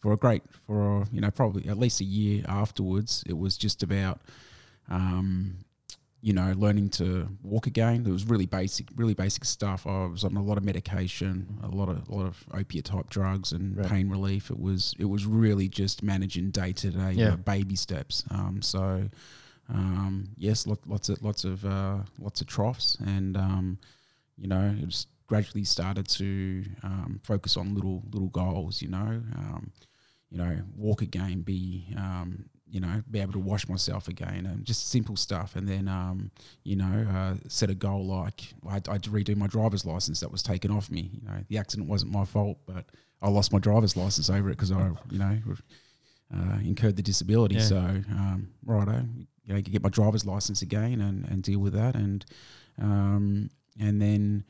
for 0.03 0.11
a 0.11 0.17
great 0.17 0.43
for 0.67 1.05
you 1.13 1.21
know 1.21 1.31
probably 1.31 1.67
at 1.69 1.79
least 1.79 2.01
a 2.01 2.03
year 2.03 2.43
afterwards, 2.47 3.23
it 3.25 3.37
was 3.37 3.57
just 3.57 3.81
about 3.81 4.19
um, 4.89 5.55
you 6.21 6.31
know, 6.31 6.53
learning 6.57 6.89
to 6.89 7.27
walk 7.41 7.67
again. 7.67 8.05
It 8.07 8.11
was 8.11 8.25
really 8.25 8.45
basic, 8.45 8.87
really 8.95 9.13
basic 9.13 9.43
stuff. 9.43 9.85
I 9.85 10.05
was 10.05 10.23
on 10.23 10.37
a 10.37 10.41
lot 10.41 10.57
of 10.57 10.63
medication, 10.63 11.57
a 11.63 11.67
lot 11.67 11.89
of 11.89 12.07
a 12.09 12.13
lot 12.15 12.25
of 12.25 12.43
opiate 12.53 12.85
type 12.85 13.09
drugs 13.09 13.51
and 13.51 13.75
Right. 13.77 13.87
pain 13.89 14.09
relief. 14.09 14.49
It 14.49 14.59
was 14.59 14.93
it 14.99 15.05
was 15.05 15.25
really 15.25 15.67
just 15.67 16.03
managing 16.03 16.51
day 16.51 16.71
to 16.73 16.91
day, 16.91 17.13
baby 17.37 17.75
steps. 17.75 18.23
Um, 18.29 18.61
so 18.61 19.09
um, 19.69 20.29
yes, 20.37 20.67
lot, 20.67 20.79
lots 20.85 21.09
of 21.09 21.21
lots 21.23 21.43
of 21.45 21.65
uh, 21.65 21.99
lots 22.19 22.41
of 22.41 22.47
troughs, 22.47 22.97
and 23.05 23.35
um, 23.37 23.77
you 24.37 24.47
know, 24.47 24.75
it 24.81 24.87
just 24.87 25.07
gradually 25.27 25.63
started 25.65 26.07
to 26.07 26.63
um, 26.83 27.19
focus 27.23 27.57
on 27.57 27.73
little 27.75 28.01
little 28.11 28.29
goals. 28.29 28.81
You 28.81 28.89
know, 28.89 29.21
um, 29.37 29.71
you 30.33 30.39
know, 30.39 30.57
walk 30.75 31.03
again, 31.03 31.41
be 31.41 31.85
um, 31.95 32.49
you 32.67 32.79
know, 32.79 33.03
be 33.11 33.19
able 33.19 33.33
to 33.33 33.39
wash 33.39 33.69
myself 33.69 34.07
again, 34.07 34.47
and 34.47 34.65
just 34.65 34.89
simple 34.89 35.15
stuff. 35.15 35.55
And 35.55 35.69
then, 35.69 35.87
um, 35.87 36.31
you 36.63 36.75
know, 36.75 37.07
uh, 37.13 37.35
set 37.47 37.69
a 37.69 37.75
goal 37.75 38.07
like 38.07 38.41
I 38.67 38.77
I 38.77 38.97
redo 38.97 39.35
my 39.37 39.45
driver's 39.45 39.85
license 39.85 40.21
that 40.21 40.31
was 40.31 40.41
taken 40.41 40.71
off 40.71 40.89
me. 40.89 41.11
You 41.13 41.27
know, 41.27 41.43
the 41.49 41.59
accident 41.59 41.87
wasn't 41.87 42.11
my 42.11 42.25
fault, 42.25 42.57
but 42.65 42.85
I 43.21 43.29
lost 43.29 43.53
my 43.53 43.59
driver's 43.59 43.95
license 43.95 44.27
over 44.27 44.49
it 44.49 44.53
because 44.53 44.71
I, 44.71 44.89
you 45.11 45.19
know, 45.19 45.37
uh, 46.35 46.57
incurred 46.63 46.95
the 46.95 47.03
disability. 47.03 47.55
Yeah. 47.55 47.61
So, 47.61 47.77
um, 47.77 48.49
righto, 48.65 49.05
you 49.45 49.53
know, 49.53 49.61
get 49.61 49.83
my 49.83 49.89
driver's 49.89 50.25
license 50.25 50.63
again 50.63 50.99
and, 50.99 51.25
and 51.29 51.43
deal 51.43 51.59
with 51.59 51.73
that. 51.73 51.93
And 51.93 52.25
um, 52.81 53.51
and 53.79 54.01
then 54.01 54.45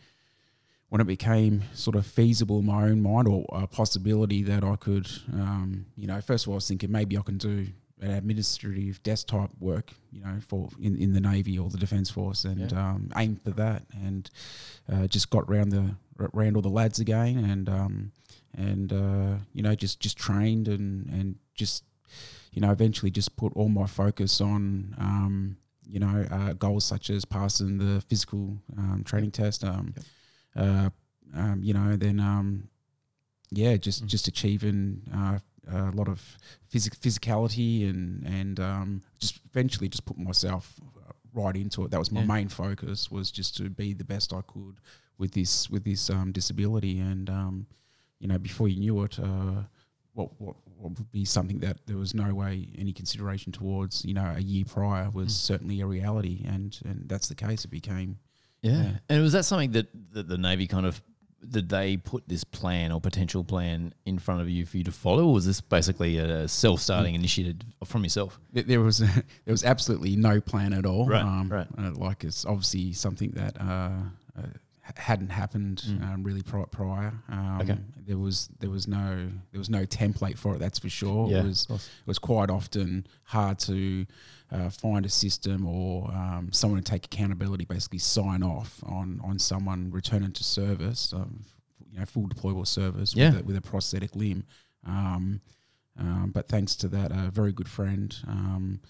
when 0.93 1.01
it 1.01 1.05
became 1.07 1.63
sort 1.73 1.95
of 1.95 2.05
feasible 2.05 2.59
in 2.59 2.65
my 2.67 2.83
own 2.83 3.01
mind 3.01 3.27
or 3.27 3.43
a 3.51 3.65
possibility 3.65 4.43
that 4.43 4.63
I 4.63 4.75
could, 4.75 5.09
um, 5.33 5.87
you 5.97 6.05
know, 6.05 6.21
first 6.21 6.45
of 6.45 6.49
all, 6.49 6.53
I 6.53 6.57
was 6.57 6.67
thinking 6.67 6.91
maybe 6.91 7.17
I 7.17 7.21
can 7.23 7.39
do 7.39 7.65
an 7.99 8.11
administrative 8.11 9.01
desktop 9.01 9.49
work, 9.59 9.89
you 10.11 10.21
know, 10.21 10.35
for 10.47 10.69
in, 10.79 10.95
in 10.97 11.13
the 11.13 11.19
Navy 11.19 11.57
or 11.57 11.71
the 11.71 11.79
Defence 11.79 12.11
Force 12.11 12.45
and 12.45 12.71
Yeah. 12.71 12.89
um, 12.91 13.09
aim 13.17 13.39
for 13.43 13.49
that. 13.51 13.87
And 14.03 14.29
uh, 14.87 15.07
just 15.07 15.31
got 15.31 15.49
round 15.49 15.71
the 15.71 15.95
round 16.31 16.55
all 16.57 16.61
the 16.61 16.69
lads 16.69 16.99
again 16.99 17.37
and 17.43 17.67
um, 17.69 18.11
and 18.55 18.93
uh, 18.93 19.37
you 19.51 19.63
know 19.63 19.73
just 19.73 19.99
just 19.99 20.15
trained 20.15 20.67
and 20.67 21.09
and 21.09 21.37
just 21.55 21.85
you 22.51 22.61
know 22.61 22.69
eventually 22.69 23.09
just 23.09 23.35
put 23.35 23.51
all 23.55 23.67
my 23.67 23.87
focus 23.87 24.39
on 24.39 24.93
um, 24.99 25.57
you 25.89 25.99
know 25.99 26.23
uh, 26.29 26.53
goals 26.53 26.85
such 26.85 27.09
as 27.09 27.25
passing 27.25 27.79
the 27.79 27.99
physical 28.01 28.59
um, 28.77 29.01
training 29.03 29.31
test 29.31 29.63
um, 29.63 29.95
uh, 30.55 30.89
um, 31.35 31.63
you 31.63 31.73
know 31.73 31.95
then 31.95 32.19
um, 32.19 32.69
yeah 33.51 33.77
just 33.77 34.03
Mm. 34.03 34.07
just 34.07 34.27
achieving 34.27 35.01
uh, 35.13 35.39
a 35.67 35.91
lot 35.91 36.07
of 36.07 36.37
physic- 36.67 36.99
physicality 36.99 37.89
and 37.89 38.23
and 38.25 38.59
um, 38.59 39.01
just 39.19 39.39
eventually 39.49 39.87
just 39.89 40.05
put 40.05 40.17
myself 40.17 40.79
uh, 41.07 41.11
right 41.33 41.55
into 41.55 41.83
it 41.85 41.91
that 41.91 41.99
was 41.99 42.11
my 42.11 42.21
Yeah. 42.21 42.27
main 42.35 42.49
focus 42.49 43.09
was 43.11 43.31
just 43.31 43.55
to 43.57 43.69
be 43.69 43.93
the 43.93 44.03
best 44.03 44.33
I 44.33 44.41
could 44.41 44.77
with 45.17 45.31
this 45.31 45.69
with 45.69 45.83
this 45.83 46.09
um, 46.09 46.31
disability 46.31 46.99
and 46.99 47.29
um, 47.29 47.67
you 48.19 48.27
know 48.27 48.37
before 48.37 48.67
you 48.67 48.79
knew 48.79 49.03
it 49.03 49.19
uh, 49.19 49.63
what, 50.13 50.29
what 50.39 50.55
what 50.77 50.97
would 50.97 51.11
be 51.11 51.23
something 51.25 51.59
that 51.59 51.77
there 51.87 51.97
was 51.97 52.13
no 52.13 52.33
way 52.35 52.67
any 52.77 52.91
consideration 52.93 53.51
towards 53.51 54.03
you 54.05 54.13
know 54.13 54.33
a 54.35 54.41
year 54.41 54.65
prior 54.65 55.09
was 55.09 55.27
Mm. 55.33 55.45
certainly 55.51 55.81
a 55.81 55.87
reality 55.87 56.43
and 56.45 56.79
and 56.85 57.07
that's 57.09 57.27
the 57.29 57.35
case 57.35 57.63
it 57.65 57.71
became 57.71 58.17
Yeah. 58.63 58.81
Yeah. 58.83 58.91
And 59.09 59.21
was 59.21 59.33
that 59.33 59.43
something 59.43 59.71
that, 59.73 59.87
that 60.13 60.27
the 60.27 60.37
Navy 60.37 60.65
kind 60.67 60.85
of 60.87 61.01
did 61.49 61.69
they 61.69 61.97
put 61.97 62.27
this 62.27 62.43
plan 62.43 62.91
or 62.91 63.01
potential 63.01 63.43
plan 63.43 63.93
in 64.05 64.17
front 64.17 64.39
of 64.41 64.49
you 64.49 64.65
for 64.65 64.77
you 64.77 64.83
to 64.85 64.91
follow, 64.91 65.25
or 65.27 65.33
was 65.33 65.45
this 65.45 65.59
basically 65.61 66.17
a 66.17 66.47
self-starting 66.47 67.15
initiative 67.15 67.57
from 67.83 68.03
yourself? 68.03 68.39
There- 68.53 68.79
was 68.81 68.97
there 68.99 69.23
was 69.47 69.63
absolutely 69.63 70.15
no 70.15 70.39
plan 70.39 70.73
at 70.73 70.85
all. 70.85 71.05
Right, 71.05 71.21
um, 71.21 71.49
right. 71.49 71.67
Uh, 71.77 71.91
like 71.95 72.23
it's 72.23 72.45
obviously 72.45 72.93
something 72.93 73.31
that 73.31 73.59
uh, 73.59 73.89
uh, 74.37 74.41
hadn't 74.95 75.29
happened 75.29 75.81
Mm. 75.87 76.03
um, 76.13 76.23
really 76.23 76.41
pri- 76.43 76.65
prior. 76.71 77.13
Um, 77.29 77.61
Okay. 77.61 77.77
There 78.05 78.17
was 78.17 78.49
there 78.59 78.69
was 78.69 78.87
no 78.87 79.29
there 79.51 79.59
was 79.59 79.69
no 79.69 79.85
template 79.85 80.37
for 80.37 80.55
it. 80.55 80.59
That's 80.59 80.79
for 80.79 80.89
sure. 80.89 81.29
Yeah, 81.29 81.39
It 81.39 81.45
was 81.45 81.67
it 81.69 82.07
was 82.07 82.19
quite 82.19 82.49
often 82.49 83.07
hard 83.23 83.59
to 83.59 84.05
uh, 84.51 84.69
find 84.69 85.05
a 85.05 85.09
system 85.09 85.65
or 85.65 86.11
um, 86.11 86.49
someone 86.51 86.81
to 86.83 86.91
take 86.91 87.05
accountability, 87.05 87.65
basically 87.65 87.99
sign 87.99 88.43
off 88.43 88.83
on 88.83 89.19
on 89.23 89.39
someone 89.39 89.89
returning 89.91 90.31
to 90.33 90.43
service, 90.43 91.13
um, 91.13 91.45
you 91.91 91.99
know, 91.99 92.05
full 92.05 92.27
deployable 92.27 92.67
service 92.67 93.15
Yeah. 93.15 93.31
with, 93.31 93.39
a, 93.41 93.43
with 93.45 93.55
a 93.55 93.61
prosthetic 93.61 94.15
limb. 94.15 94.43
Um, 94.85 95.39
um, 95.97 96.31
but 96.33 96.47
thanks 96.49 96.75
to 96.77 96.87
that, 96.89 97.11
a 97.11 97.31
very 97.31 97.53
good 97.53 97.69
friend 97.69 98.13
um, 98.27 98.81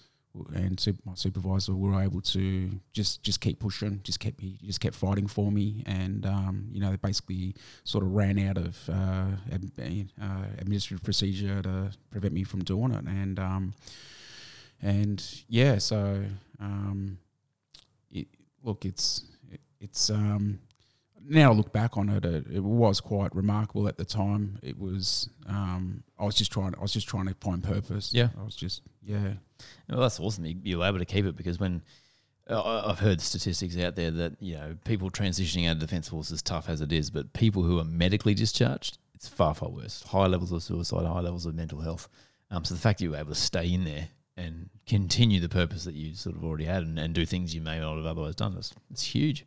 and 0.54 0.78
sup- 0.80 0.96
my 1.04 1.14
supervisor 1.14 1.74
were 1.74 2.00
able 2.02 2.20
to 2.20 2.70
just 2.92 3.22
just 3.22 3.40
keep 3.40 3.58
pushing, 3.60 4.00
just 4.02 4.20
kept 4.20 4.40
he 4.40 4.58
just 4.64 4.80
kept 4.80 4.96
fighting 4.96 5.26
for 5.26 5.50
me, 5.52 5.82
and 5.86 6.26
um, 6.26 6.68
you 6.72 6.80
know 6.80 6.90
they 6.90 6.96
basically 6.96 7.54
sort 7.84 8.04
of 8.04 8.12
ran 8.12 8.38
out 8.38 8.58
of 8.58 8.78
uh, 8.88 9.26
ad- 9.52 10.12
uh, 10.20 10.44
administrative 10.58 11.02
procedure 11.04 11.62
to 11.62 11.90
prevent 12.10 12.34
me 12.34 12.44
from 12.44 12.64
doing 12.64 12.92
it, 12.92 13.04
and 13.04 13.38
um, 13.38 13.74
and 14.82 15.24
yeah, 15.48 15.78
so 15.78 16.24
um, 16.60 17.18
it, 18.10 18.28
look, 18.62 18.84
it's 18.84 19.22
it's 19.80 20.10
um, 20.10 20.58
now 21.28 21.50
I 21.50 21.54
look 21.54 21.72
back 21.72 21.96
on 21.96 22.08
it, 22.08 22.24
it, 22.24 22.46
it 22.50 22.62
was 22.62 23.00
quite 23.00 23.34
remarkable 23.34 23.88
at 23.88 23.96
the 23.96 24.04
time. 24.04 24.58
It 24.62 24.78
was 24.78 25.28
um, 25.46 26.02
I 26.18 26.24
was 26.24 26.34
just 26.34 26.52
trying 26.52 26.74
I 26.76 26.80
was 26.80 26.92
just 26.92 27.08
trying 27.08 27.26
to 27.26 27.34
find 27.34 27.62
purpose. 27.62 28.12
Yeah. 28.12 28.28
I 28.38 28.44
was 28.44 28.56
just 28.56 28.82
yeah. 29.02 29.34
Well, 29.88 30.00
that's 30.00 30.20
awesome. 30.20 30.44
You, 30.44 30.56
you 30.62 30.78
were 30.78 30.86
able 30.86 30.98
to 30.98 31.04
keep 31.04 31.24
it 31.24 31.36
because 31.36 31.58
when 31.58 31.82
uh, 32.48 32.86
I've 32.86 32.98
heard 32.98 33.20
statistics 33.20 33.78
out 33.78 33.96
there 33.96 34.10
that 34.10 34.32
you 34.40 34.54
know 34.54 34.76
people 34.84 35.10
transitioning 35.10 35.66
out 35.68 35.72
of 35.72 35.78
defence 35.78 36.08
force 36.08 36.30
is 36.30 36.42
tough 36.42 36.68
as 36.68 36.80
it 36.80 36.92
is, 36.92 37.10
but 37.10 37.32
people 37.32 37.62
who 37.62 37.78
are 37.78 37.84
medically 37.84 38.34
discharged, 38.34 38.98
it's 39.14 39.28
far 39.28 39.54
far 39.54 39.70
worse. 39.70 40.02
High 40.02 40.26
levels 40.26 40.52
of 40.52 40.62
suicide, 40.62 41.06
high 41.06 41.20
levels 41.20 41.46
of 41.46 41.54
mental 41.54 41.80
health. 41.80 42.08
Um, 42.50 42.64
so 42.64 42.74
the 42.74 42.80
fact 42.80 42.98
that 42.98 43.04
you 43.04 43.12
were 43.12 43.16
able 43.16 43.30
to 43.30 43.34
stay 43.34 43.72
in 43.72 43.84
there 43.84 44.08
and 44.36 44.68
continue 44.86 45.40
the 45.40 45.48
purpose 45.48 45.84
that 45.84 45.94
you 45.94 46.14
sort 46.14 46.36
of 46.36 46.44
already 46.44 46.64
had 46.64 46.82
and, 46.82 46.98
and 46.98 47.14
do 47.14 47.24
things 47.24 47.54
you 47.54 47.60
may 47.60 47.80
not 47.80 47.96
have 47.96 48.06
otherwise 48.06 48.34
done, 48.34 48.54
it's, 48.58 48.74
it's 48.90 49.02
huge. 49.02 49.46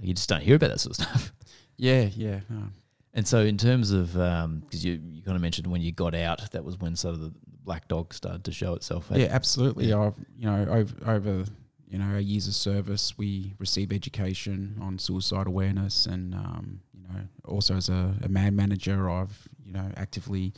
You 0.00 0.14
just 0.14 0.28
don't 0.28 0.42
hear 0.42 0.56
about 0.56 0.70
that 0.70 0.80
sort 0.80 0.98
of 0.98 1.04
stuff. 1.04 1.32
Yeah, 1.80 2.08
yeah. 2.16 2.40
um, 2.50 2.72
And 3.14 3.24
so, 3.26 3.38
in 3.42 3.56
terms 3.56 3.92
of, 3.92 4.12
because 4.14 4.84
you, 4.84 5.00
you 5.12 5.22
kind 5.22 5.36
of 5.36 5.40
mentioned 5.42 5.68
when 5.68 5.80
you 5.80 5.92
got 5.92 6.12
out, 6.12 6.50
that 6.50 6.64
was 6.64 6.76
when 6.76 6.96
sort 6.96 7.14
of 7.14 7.20
the 7.20 7.32
black 7.62 7.86
dog 7.86 8.12
started 8.12 8.42
to 8.44 8.50
show 8.52 8.74
itself. 8.74 9.06
yeah, 9.14 9.28
absolutely. 9.30 9.86
Yeah. 9.86 10.00
I've 10.06 10.14
you 10.36 10.50
know 10.50 10.66
over 10.68 10.94
over 11.08 11.44
you 11.86 11.98
know 12.00 12.06
our 12.06 12.18
years 12.18 12.48
of 12.48 12.54
service, 12.54 13.16
we 13.16 13.54
receive 13.60 13.92
education 13.92 14.76
on 14.80 14.98
suicide 14.98 15.46
awareness, 15.46 16.06
and 16.06 16.34
um, 16.34 16.80
you 16.92 17.02
know 17.06 17.20
also 17.44 17.76
as 17.76 17.88
a, 17.88 18.12
a 18.22 18.28
man 18.28 18.56
manager, 18.56 19.08
I've 19.08 19.48
you 19.64 19.72
know 19.72 19.88
actively 19.96 20.54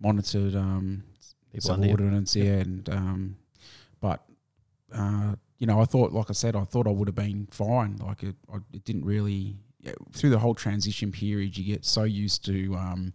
monitored 0.00 0.56
um, 0.56 1.04
People 1.52 1.72
under 1.72 1.86
you. 1.86 1.92
subordinates, 1.92 2.34
yeah, 2.34 2.44
and 2.64 2.88
um, 2.88 3.36
but 4.00 4.24
uh, 4.94 5.34
you 5.62 5.68
know 5.68 5.80
I 5.80 5.84
thought, 5.84 6.12
like 6.12 6.28
I 6.28 6.32
said, 6.32 6.56
I 6.56 6.64
thought 6.64 6.88
I 6.88 6.90
would 6.90 7.06
have 7.06 7.14
been 7.14 7.46
fine. 7.52 7.96
Like 7.98 8.24
it, 8.24 8.34
I, 8.52 8.56
it 8.72 8.84
didn't 8.84 9.04
really 9.04 9.54
yeah, 9.80 9.92
through 10.10 10.30
the 10.30 10.38
whole 10.40 10.56
transition 10.56 11.12
period, 11.12 11.56
you 11.56 11.64
get 11.64 11.84
so 11.84 12.02
used 12.02 12.44
to. 12.46 12.74
Um, 12.74 13.12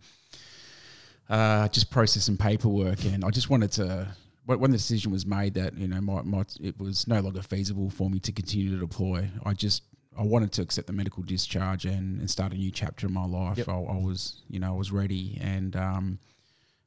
uh, 1.30 1.68
just 1.68 1.92
processing 1.92 2.38
paperwork, 2.38 3.04
and 3.04 3.26
I 3.26 3.32
just 3.32 3.50
wanted 3.50 3.74
to. 3.74 4.08
When 4.46 4.72
the 4.72 4.78
decision 4.78 5.12
was 5.12 5.26
made 5.26 5.56
that 5.56 5.78
you 5.78 5.90
know 5.90 6.00
my, 6.00 6.22
my 6.22 6.46
it 6.62 6.80
was 6.80 7.06
no 7.06 7.20
longer 7.20 7.42
feasible 7.42 7.90
for 7.90 8.10
me 8.10 8.18
to 8.20 8.32
continue 8.32 8.72
to 8.72 8.80
deploy, 8.80 9.30
I 9.44 9.52
just 9.52 9.84
I 10.18 10.24
wanted 10.24 10.54
to 10.54 10.62
accept 10.62 10.88
the 10.88 10.94
medical 10.94 11.24
discharge 11.24 11.84
and, 11.84 12.22
and 12.22 12.32
start 12.32 12.54
a 12.54 12.56
new 12.56 12.72
chapter 12.72 13.08
in 13.08 13.14
my 13.14 13.26
life. 13.26 13.58
Yep. 13.58 13.68
I, 13.68 13.74
I 13.74 13.98
was 13.98 14.42
you 14.48 14.62
know 14.62 14.74
I 14.74 14.78
was 14.78 14.94
ready, 14.94 15.38
and 15.42 15.76
um, 15.76 16.20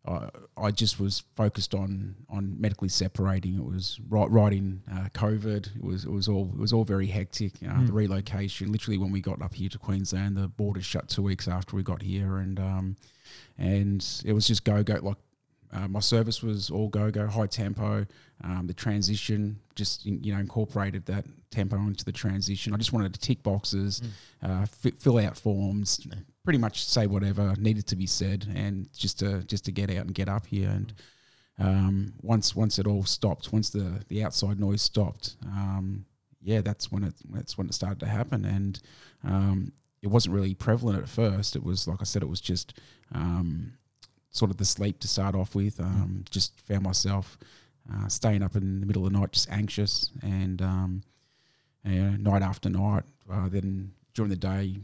I, 0.07 0.28
I 0.57 0.71
just 0.71 0.99
was 0.99 1.25
focused 1.37 1.75
on 1.75 2.16
on 2.28 2.61
medically 2.61 2.88
separating. 2.88 3.57
It 3.57 3.64
was 3.64 4.00
right 4.09 4.30
right 4.30 4.52
in 4.52 4.83
uh, 4.90 5.09
COVID. 5.12 5.76
It 5.76 5.85
was 5.85 6.04
it 6.04 6.11
was 6.11 6.26
all 6.28 6.50
it 6.54 6.59
was 6.59 6.73
all 6.73 6.85
very 6.85 7.07
hectic. 7.07 7.54
Uh, 7.62 7.75
Mm. 7.75 7.87
The 7.87 7.92
relocation, 7.92 8.73
literally 8.73 8.99
when 8.99 9.12
we 9.12 9.21
got 9.21 9.42
up 9.42 9.54
here 9.54 9.69
to 9.69 9.78
Queensland, 9.78 10.37
the 10.37 10.49
borders 10.49 10.85
shut 10.87 11.09
two 11.09 11.23
weeks 11.23 11.47
after 11.49 11.76
we 11.76 11.83
got 11.83 12.02
here, 12.02 12.38
and 12.38 12.59
um, 12.59 12.97
and 13.59 14.04
it 14.25 14.33
was 14.33 14.47
just 14.47 14.64
go 14.64 14.83
go 14.83 14.95
like. 15.02 15.16
Uh, 15.73 15.87
my 15.89 16.00
service 16.00 16.43
was 16.43 16.71
all 16.71 16.89
go 16.89 17.11
go 17.11 17.27
high 17.27 17.47
tempo. 17.47 18.07
Um, 18.43 18.67
the 18.67 18.75
transition 18.75 19.59
just 19.75 20.05
you 20.05 20.33
know 20.33 20.41
incorporated 20.41 21.07
that 21.07 21.25
tempo 21.50 21.77
into 21.77 22.05
the 22.05 22.12
transition. 22.12 22.75
I 22.75 22.77
just 22.77 22.93
wanted 22.93 23.15
to 23.15 23.21
tick 23.21 23.43
boxes, 23.43 24.03
uh, 24.43 24.67
fi- 24.67 24.93
fill 24.93 25.19
out 25.19 25.37
forms, 25.37 26.07
pretty 26.45 26.59
much 26.59 26.85
say 26.85 27.07
whatever 27.07 27.55
needed 27.59 27.87
to 27.89 27.97
be 27.97 28.07
said, 28.07 28.47
and 28.55 28.93
just 28.93 29.19
to 29.21 29.43
just 29.45 29.65
to 29.67 29.73
get 29.73 29.91
out 29.91 30.07
and 30.07 30.15
get 30.15 30.29
up 30.29 30.47
here. 30.47 30.69
And 30.69 30.93
um, 31.59 32.15
once 32.23 32.57
once 32.57 32.79
it 32.79 32.87
all 32.87 33.05
stopped, 33.05 33.53
once 33.53 33.71
the 33.71 34.03
the 34.09 34.25
outside 34.25 34.59
noise 34.59 34.83
stopped, 34.83 35.37
um, 35.47 36.05
yeah, 36.41 36.62
that's 36.62 36.91
when 36.91 37.05
it 37.05 37.15
that's 37.31 37.57
when 37.57 37.69
it 37.69 37.75
started 37.75 38.00
to 38.00 38.07
happen. 38.07 38.45
And 38.45 38.81
um, 39.23 39.73
it 40.03 40.09
wasn't 40.09 40.35
really 40.35 40.55
prevalent 40.55 41.03
at 41.03 41.09
first. 41.09 41.55
It 41.55 41.62
was 41.62 41.87
like 41.87 42.00
I 42.00 42.05
said, 42.05 42.23
it 42.23 42.29
was 42.29 42.41
just 42.41 42.79
um, 43.15 43.75
sort 44.31 44.51
of 44.51 44.57
the 44.57 44.65
sleep 44.65 45.01
to 45.01 45.09
start 45.09 45.35
off 45.35 45.55
with. 45.55 45.81
Um, 45.81 46.25
Just 46.31 46.59
found 46.61 46.83
myself 46.83 47.37
uh, 47.93 48.09
staying 48.09 48.43
up 48.43 48.55
in 48.57 48.81
the 48.81 48.87
middle 48.87 49.07
of 49.07 49.13
the 49.13 49.19
night, 49.19 49.33
just 49.33 49.51
anxious, 49.51 50.11
and 50.23 50.63
um, 50.63 51.03
night 51.85 52.43
after 52.43 52.69
night. 52.71 53.05
Uh, 53.31 53.49
then 53.49 53.93
during 54.15 54.31
the 54.31 54.37
day, 54.37 54.77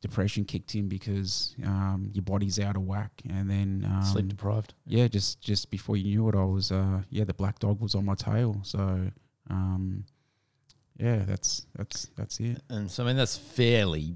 depression 0.00 0.44
kicked 0.44 0.74
in 0.74 0.88
because 0.88 1.54
um, 1.64 2.10
your 2.12 2.22
body's 2.22 2.58
out 2.58 2.76
of 2.76 2.82
whack, 2.82 3.12
and 3.28 3.48
then 3.50 3.86
um, 3.90 4.02
Sleep 4.04 4.28
deprived. 4.28 4.74
yeah, 4.86 5.08
just 5.08 5.40
just 5.40 5.70
before 5.70 5.96
you 5.96 6.04
knew 6.04 6.28
it, 6.28 6.34
I 6.34 6.44
was 6.44 6.72
uh, 6.72 7.02
yeah, 7.10 7.24
the 7.24 7.34
black 7.34 7.58
dog 7.58 7.80
was 7.80 7.94
on 7.94 8.04
my 8.04 8.14
tail. 8.14 8.60
So 8.62 9.10
um, 9.48 10.04
yeah, 10.98 11.22
that's 11.26 11.66
that's 11.76 12.10
that's 12.16 12.40
it. 12.40 12.62
And 12.68 12.90
so, 12.90 13.04
I 13.04 13.08
mean, 13.08 13.16
that's 13.16 13.36
fairly 13.36 14.14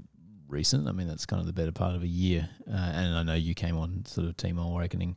recent. 0.48 0.88
I 0.88 0.92
mean, 0.92 1.08
that's 1.08 1.26
kind 1.26 1.40
of 1.40 1.46
the 1.46 1.52
better 1.52 1.72
part 1.72 1.94
of 1.94 2.02
a 2.02 2.08
year. 2.08 2.48
Uh, 2.68 2.76
and 2.76 3.14
I 3.16 3.22
know 3.22 3.34
you 3.34 3.54
came 3.54 3.76
on 3.76 4.04
sort 4.06 4.26
of 4.26 4.36
Timor 4.36 4.62
Awakening 4.62 5.16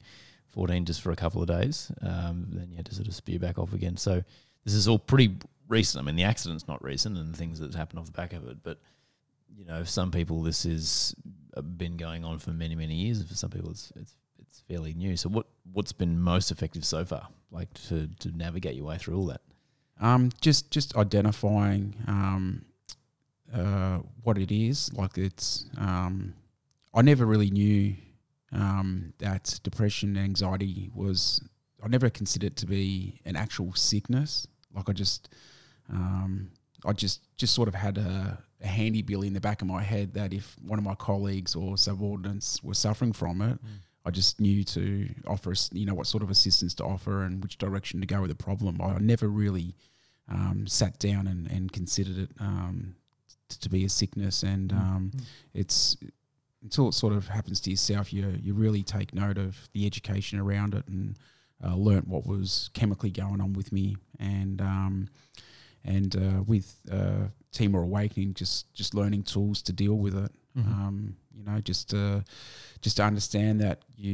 14 0.49 0.85
just 0.85 1.01
for 1.01 1.11
a 1.11 1.15
couple 1.15 1.41
of 1.41 1.47
days. 1.47 1.91
Um, 2.01 2.47
then 2.51 2.69
you 2.71 2.77
had 2.77 2.85
to 2.87 2.95
sort 2.95 3.07
of 3.07 3.15
spear 3.15 3.39
back 3.39 3.57
off 3.57 3.73
again. 3.73 3.97
So 3.97 4.23
this 4.63 4.73
is 4.73 4.87
all 4.87 4.99
pretty 4.99 5.35
recent. 5.67 6.01
I 6.01 6.05
mean, 6.05 6.15
the 6.15 6.23
accident's 6.23 6.67
not 6.67 6.83
recent 6.83 7.17
and 7.17 7.33
the 7.33 7.37
things 7.37 7.59
that's 7.59 7.75
happened 7.75 7.99
off 7.99 8.05
the 8.05 8.11
back 8.11 8.33
of 8.33 8.47
it. 8.47 8.57
But, 8.63 8.79
you 9.55 9.65
know, 9.65 9.83
for 9.83 9.89
some 9.89 10.11
people, 10.11 10.41
this 10.41 10.63
has 10.63 11.15
uh, 11.55 11.61
been 11.61 11.97
going 11.97 12.23
on 12.23 12.39
for 12.39 12.51
many, 12.51 12.75
many 12.75 12.95
years. 12.95 13.23
For 13.23 13.35
some 13.35 13.49
people, 13.49 13.71
it's, 13.71 13.91
it's, 13.95 14.15
it's 14.39 14.63
fairly 14.67 14.93
new. 14.93 15.17
So 15.17 15.29
what, 15.29 15.47
what's 15.73 15.91
been 15.91 16.19
most 16.19 16.51
effective 16.51 16.85
so 16.85 17.05
far, 17.05 17.27
like 17.51 17.73
to, 17.89 18.07
to 18.19 18.35
navigate 18.35 18.75
your 18.75 18.85
way 18.85 18.97
through 18.97 19.17
all 19.17 19.25
that? 19.27 19.41
Um, 19.99 20.29
just 20.41 20.69
just 20.71 20.95
identifying 20.95 21.95
um, 22.07 22.65
uh, 23.53 23.99
what 24.23 24.37
it 24.37 24.51
is. 24.51 24.91
Like 24.93 25.17
it's, 25.17 25.65
um, 25.77 26.33
I 26.93 27.01
never 27.01 27.25
really 27.25 27.49
knew 27.49 27.95
um, 28.51 29.13
that 29.19 29.59
depression 29.63 30.15
and 30.15 30.25
anxiety 30.25 30.89
was. 30.93 31.41
I 31.83 31.87
never 31.87 32.09
considered 32.09 32.47
it 32.47 32.55
to 32.57 32.65
be 32.65 33.21
an 33.25 33.35
actual 33.35 33.73
sickness. 33.75 34.47
Like 34.73 34.89
I 34.89 34.93
just, 34.93 35.29
um, 35.91 36.49
I 36.85 36.93
just 36.93 37.21
just 37.37 37.53
sort 37.53 37.67
of 37.67 37.75
had 37.75 37.97
a, 37.97 38.41
a 38.61 38.67
handy 38.67 39.03
bill 39.03 39.21
in 39.21 39.33
the 39.33 39.39
back 39.39 39.61
of 39.61 39.67
my 39.67 39.83
head 39.83 40.13
that 40.15 40.33
if 40.33 40.55
one 40.65 40.79
of 40.79 40.85
my 40.85 40.95
colleagues 40.95 41.55
or 41.55 41.77
subordinates 41.77 42.63
were 42.63 42.73
suffering 42.73 43.13
from 43.13 43.41
it, 43.41 43.59
I 44.07 44.09
just 44.09 44.39
knew 44.39 44.63
to 44.63 45.09
offer, 45.27 45.53
you 45.73 45.85
know, 45.85 45.93
what 45.93 46.07
sort 46.07 46.23
of 46.23 46.29
assistance 46.29 46.73
to 46.75 46.85
offer 46.85 47.23
and 47.23 47.43
which 47.43 47.57
direction 47.57 47.99
to 47.99 48.07
go 48.07 48.21
with 48.21 48.29
the 48.29 48.35
problem. 48.35 48.81
I 48.81 48.97
never 48.99 49.27
really 49.27 49.75
um, 50.29 50.65
sat 50.65 50.97
down 50.97 51.27
and, 51.27 51.51
and 51.51 51.71
considered 51.71 52.17
it 52.17 52.29
um, 52.39 52.95
to 53.49 53.69
be 53.69 53.85
a 53.85 53.89
sickness, 53.89 54.43
and 54.43 54.71
um, 54.73 55.11
it's 55.53 55.97
until 56.63 56.89
it 56.89 56.93
sort 56.93 57.13
of 57.13 57.27
happens 57.27 57.59
to 57.61 57.69
yourself, 57.69 58.11
you 58.11 58.37
you 58.41 58.53
really 58.53 58.83
take 58.83 59.13
note 59.13 59.37
of 59.37 59.69
the 59.73 59.85
education 59.85 60.39
around 60.39 60.73
it 60.73 60.87
and 60.87 61.17
uh, 61.63 61.75
learnt 61.75 62.07
what 62.07 62.25
was 62.25 62.69
chemically 62.73 63.09
going 63.09 63.41
on 63.41 63.53
with 63.53 63.71
me, 63.71 63.95
and 64.19 64.61
um, 64.61 65.09
and 65.83 66.15
uh, 66.15 66.43
with 66.45 66.75
uh, 66.91 67.27
Timor 67.51 67.83
Awakening, 67.83 68.33
just 68.33 68.73
just 68.73 68.93
learning 68.93 69.23
tools 69.23 69.61
to 69.63 69.73
deal 69.73 69.95
with 69.95 70.15
it. 70.15 70.31
Mm-hmm. 70.57 70.71
Um, 70.71 71.15
you 71.37 71.43
know, 71.43 71.59
just 71.61 71.89
to, 71.91 72.25
just 72.81 72.97
to 72.97 73.03
understand 73.03 73.61
that 73.61 73.81
you 73.95 74.11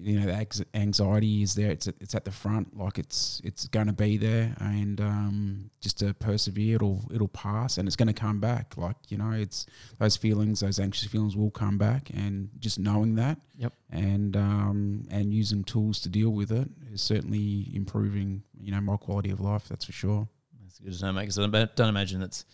you 0.00 0.20
know 0.20 0.26
the 0.26 0.64
anxiety 0.74 1.42
is 1.42 1.54
there. 1.54 1.70
It's 1.70 1.88
at, 1.88 1.94
it's 2.00 2.14
at 2.14 2.24
the 2.24 2.30
front, 2.30 2.76
like 2.76 2.98
it's 2.98 3.40
it's 3.44 3.66
going 3.68 3.88
to 3.88 3.92
be 3.92 4.16
there, 4.16 4.54
and 4.60 5.00
um, 5.00 5.70
just 5.80 5.98
to 5.98 6.14
persevere, 6.14 6.76
it'll 6.76 7.02
it'll 7.12 7.28
pass, 7.28 7.78
and 7.78 7.88
it's 7.88 7.96
going 7.96 8.06
to 8.08 8.12
come 8.12 8.38
back. 8.40 8.76
Like 8.76 8.96
you 9.08 9.18
know, 9.18 9.32
it's 9.32 9.66
those 9.98 10.16
feelings, 10.16 10.60
those 10.60 10.78
anxious 10.78 11.08
feelings 11.08 11.36
will 11.36 11.50
come 11.50 11.76
back, 11.78 12.10
and 12.10 12.50
just 12.60 12.78
knowing 12.78 13.16
that, 13.16 13.38
Yep. 13.58 13.72
and 13.90 14.36
um, 14.36 15.02
and 15.10 15.34
using 15.34 15.64
tools 15.64 16.00
to 16.00 16.08
deal 16.08 16.30
with 16.30 16.52
it 16.52 16.68
is 16.92 17.02
certainly 17.02 17.68
improving. 17.74 18.42
You 18.62 18.72
know, 18.72 18.80
my 18.80 18.96
quality 18.96 19.30
of 19.30 19.40
life. 19.40 19.68
That's 19.68 19.86
for 19.86 19.92
sure. 19.92 20.28
That's 20.62 20.78
good 20.78 20.92
to 20.92 21.06
know, 21.06 21.12
mate. 21.12 21.22
Because 21.22 21.38
I 21.38 21.46
don't 21.46 21.76
don't 21.76 21.88
imagine 21.88 22.20
that's, 22.20 22.44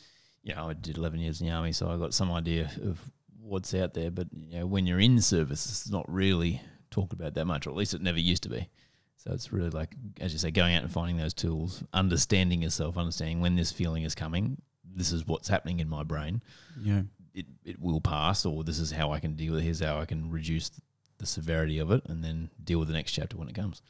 you 0.45 0.55
know, 0.55 0.69
I 0.69 0.73
did 0.75 0.97
11 0.99 1.19
years 1.19 1.41
in 1.41 1.49
the 1.49 1.53
army, 1.53 1.73
so 1.73 1.91
I 1.91 1.97
got 1.97 2.15
some 2.15 2.31
idea 2.31 2.71
of 2.85 3.01
what's 3.47 3.75
out 3.75 3.95
there. 3.95 4.11
But 4.11 4.29
you 4.33 4.59
know, 4.59 4.67
when 4.67 4.87
you're 4.87 5.01
in 5.01 5.21
service, 5.21 5.67
it's 5.67 5.91
not 5.91 6.11
really 6.13 6.61
talked 6.91 7.13
about 7.13 7.35
that 7.35 7.47
much, 7.47 7.67
or 7.67 7.71
at 7.71 7.77
least 7.77 7.95
it 7.95 8.03
never 8.03 8.19
used 8.19 8.43
to 8.45 8.49
be. 8.49 8.69
So 9.17 9.33
it's 9.33 9.53
really 9.53 9.71
like, 9.71 9.95
as 10.21 10.33
you 10.33 10.39
say, 10.39 10.51
going 10.51 10.75
out 10.75 10.83
and 10.83 10.93
finding 10.93 11.17
those 11.17 11.35
tools, 11.35 11.83
understanding 11.93 12.63
yourself, 12.63 12.97
understanding 12.97 13.41
when 13.41 13.57
this 13.57 13.73
feeling 13.73 14.05
is 14.05 14.15
coming. 14.15 14.61
This 14.85 15.13
is 15.13 15.27
what's 15.27 15.49
happening 15.49 15.81
in 15.81 15.89
my 15.89 16.03
brain. 16.03 16.43
Yeah. 16.81 17.03
It 17.35 17.47
it 17.65 17.81
will 17.81 18.01
pass, 18.01 18.47
or 18.47 18.65
this 18.65 18.79
is 18.79 18.91
how 18.91 19.13
I 19.13 19.21
can 19.21 19.35
deal 19.35 19.53
with. 19.53 19.63
it. 19.63 19.65
Here's 19.65 19.81
how 19.81 19.99
I 19.99 20.07
can 20.07 20.31
reduce 20.31 20.71
the 21.19 21.27
severity 21.27 21.79
of 21.79 21.91
it, 21.91 22.03
and 22.07 22.23
then 22.23 22.51
deal 22.63 22.79
with 22.79 22.89
the 22.89 22.95
next 22.95 23.13
chapter 23.13 23.37
when 23.37 23.49
it 23.49 23.55
comes. 23.55 23.83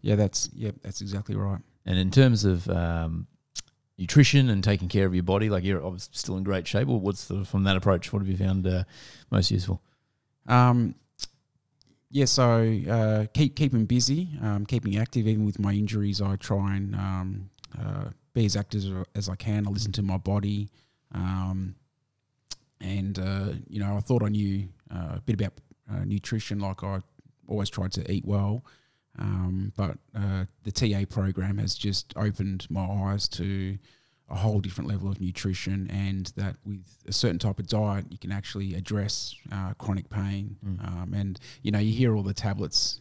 Yeah, 0.00 0.16
that's 0.16 0.50
yeah, 0.52 0.72
that's 0.82 1.00
exactly 1.00 1.36
right. 1.36 1.60
And 1.86 1.98
in 1.98 2.10
terms 2.10 2.44
of 2.44 2.68
um, 2.68 3.26
nutrition 4.00 4.48
and 4.48 4.64
taking 4.64 4.88
care 4.88 5.06
of 5.06 5.14
your 5.14 5.22
body, 5.22 5.50
like 5.50 5.62
you're 5.62 5.84
obviously 5.84 6.12
still 6.14 6.36
in 6.38 6.42
great 6.42 6.66
shape. 6.66 6.88
Or 6.88 6.98
what's 6.98 7.28
the, 7.28 7.44
from 7.44 7.64
that 7.64 7.76
approach? 7.76 8.12
What 8.12 8.20
have 8.20 8.28
you 8.28 8.36
found 8.36 8.66
uh, 8.66 8.84
most 9.30 9.50
useful? 9.50 9.80
Um, 10.48 10.94
yeah, 12.10 12.24
so 12.24 12.80
uh, 12.90 13.26
keep 13.32 13.54
keeping 13.54 13.84
busy, 13.84 14.30
um, 14.42 14.66
keeping 14.66 14.96
active. 14.96 15.28
Even 15.28 15.44
with 15.44 15.60
my 15.60 15.72
injuries, 15.72 16.20
I 16.20 16.34
try 16.36 16.76
and 16.76 16.94
um, 16.96 17.50
uh, 17.78 18.06
be 18.32 18.46
as 18.46 18.56
active 18.56 18.82
as, 18.82 19.06
as 19.14 19.28
I 19.28 19.36
can. 19.36 19.66
I 19.66 19.70
listen 19.70 19.92
to 19.92 20.02
my 20.02 20.16
body, 20.16 20.70
um, 21.14 21.76
and 22.80 23.16
uh, 23.16 23.52
you 23.68 23.78
know, 23.78 23.96
I 23.96 24.00
thought 24.00 24.24
I 24.24 24.28
knew 24.28 24.68
uh, 24.92 25.16
a 25.16 25.22
bit 25.24 25.34
about 25.34 25.52
uh, 25.88 26.04
nutrition. 26.04 26.58
Like 26.58 26.82
I 26.82 27.00
always 27.46 27.70
tried 27.70 27.92
to 27.92 28.10
eat 28.10 28.24
well, 28.24 28.64
um, 29.18 29.72
but 29.76 29.98
uh, 30.14 30.44
the 30.64 30.72
TA 30.72 31.04
program 31.08 31.58
has 31.58 31.74
just 31.74 32.12
opened 32.16 32.66
my 32.70 32.84
eyes 32.84 33.28
to 33.28 33.78
a 34.28 34.36
whole 34.36 34.60
different 34.60 34.88
level 34.88 35.10
of 35.10 35.20
nutrition, 35.20 35.90
and 35.90 36.32
that 36.36 36.56
with 36.64 36.84
a 37.08 37.12
certain 37.12 37.38
type 37.38 37.58
of 37.58 37.66
diet, 37.66 38.06
you 38.10 38.18
can 38.18 38.30
actually 38.30 38.74
address 38.74 39.34
uh, 39.52 39.74
chronic 39.74 40.08
pain. 40.08 40.56
Um, 40.84 41.12
and 41.14 41.40
you 41.62 41.72
know, 41.72 41.80
you 41.80 41.92
hear 41.92 42.14
all 42.14 42.22
the 42.22 42.34
tablets 42.34 43.00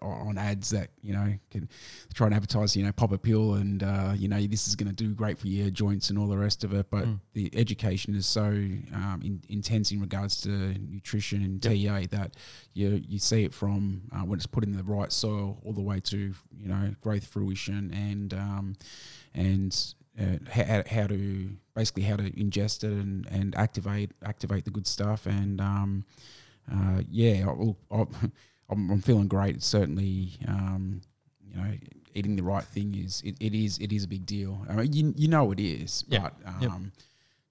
on 0.00 0.38
ads 0.38 0.70
that 0.70 0.90
you 1.02 1.12
know 1.12 1.34
can 1.50 1.68
try 2.14 2.26
and 2.26 2.34
advertise, 2.34 2.76
you 2.76 2.84
know, 2.84 2.92
pop 2.92 3.12
a 3.12 3.18
pill, 3.18 3.54
and 3.54 3.82
uh, 3.82 4.12
you 4.16 4.28
know, 4.28 4.40
this 4.46 4.68
is 4.68 4.74
going 4.74 4.88
to 4.88 4.94
do 4.94 5.14
great 5.14 5.38
for 5.38 5.48
your 5.48 5.70
joints 5.70 6.10
and 6.10 6.18
all 6.18 6.26
the 6.26 6.36
rest 6.36 6.64
of 6.64 6.72
it. 6.72 6.90
But 6.90 7.06
the 7.34 7.50
education 7.54 8.14
is 8.14 8.26
so 8.26 8.42
um, 8.42 9.20
in, 9.24 9.42
intense 9.48 9.90
in 9.90 10.00
regards 10.00 10.40
to 10.42 10.48
nutrition 10.50 11.42
and 11.42 11.62
TA 11.62 12.06
that 12.16 12.36
you 12.74 13.02
you 13.06 13.18
see 13.18 13.44
it 13.44 13.54
from 13.54 14.02
uh, 14.12 14.20
when 14.20 14.38
it's 14.38 14.46
put 14.46 14.64
in 14.64 14.76
the 14.76 14.82
right 14.82 15.12
soil 15.12 15.60
all 15.64 15.72
the 15.72 15.82
way 15.82 16.00
to 16.00 16.16
you 16.16 16.68
know 16.68 16.94
growth 17.00 17.26
fruition 17.26 17.92
and 17.94 18.34
um, 18.34 18.76
and 19.34 19.94
uh, 20.20 20.36
how, 20.50 20.82
how 20.88 21.06
to 21.06 21.50
basically 21.74 22.02
how 22.02 22.16
to 22.16 22.30
ingest 22.32 22.84
it 22.84 22.92
and, 22.92 23.26
and 23.30 23.54
activate 23.56 24.12
activate 24.24 24.64
the 24.64 24.70
good 24.70 24.86
stuff. 24.86 25.26
And 25.26 25.60
um, 25.60 26.04
uh, 26.70 27.02
yeah 27.10 27.46
I, 27.48 27.52
look, 27.52 27.78
I, 27.90 28.04
I'm, 28.72 28.90
I'm 28.90 29.00
feeling 29.02 29.28
great 29.28 29.62
certainly 29.62 30.32
um, 30.48 31.00
you 31.48 31.56
know 31.56 31.72
eating 32.14 32.36
the 32.36 32.42
right 32.42 32.64
thing 32.64 32.94
is 32.94 33.22
it, 33.24 33.36
it 33.40 33.54
is 33.54 33.78
it 33.78 33.92
is 33.92 34.04
a 34.04 34.08
big 34.08 34.26
deal 34.26 34.64
I 34.68 34.74
mean 34.74 34.92
you, 34.92 35.14
you 35.16 35.28
know 35.28 35.50
it 35.52 35.60
is 35.60 36.04
Yeah. 36.08 36.20
but 36.22 36.34
Yep. 36.62 36.70
um, 36.70 36.92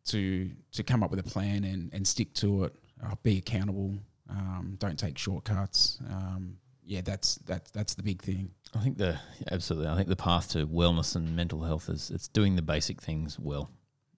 to 0.06 0.50
to 0.74 0.84
come 0.84 1.04
up 1.04 1.12
with 1.12 1.20
a 1.20 1.24
plan 1.24 1.64
and, 1.64 1.94
and 1.94 2.08
stick 2.08 2.34
to 2.36 2.66
it 2.66 2.76
uh, 3.04 3.16
be 3.24 3.38
accountable 3.38 3.96
um, 4.30 4.76
don't 4.80 4.98
take 4.98 5.18
shortcuts 5.18 6.00
um, 6.10 6.58
yeah 6.84 7.02
that's 7.02 7.36
that's 7.46 7.70
that's 7.72 7.94
the 7.96 8.04
big 8.04 8.22
thing 8.22 8.50
I 8.74 8.80
think 8.80 8.98
the 8.98 9.20
absolutely. 9.52 9.90
I 9.90 9.96
think 9.98 10.08
the 10.08 10.16
path 10.16 10.52
to 10.52 10.66
wellness 10.66 11.18
and 11.18 11.36
mental 11.36 11.62
health 11.62 11.90
is 11.90 12.10
it's 12.10 12.30
doing 12.30 12.56
the 12.56 12.62
basic 12.62 13.02
things 13.02 13.38
well. 13.38 13.70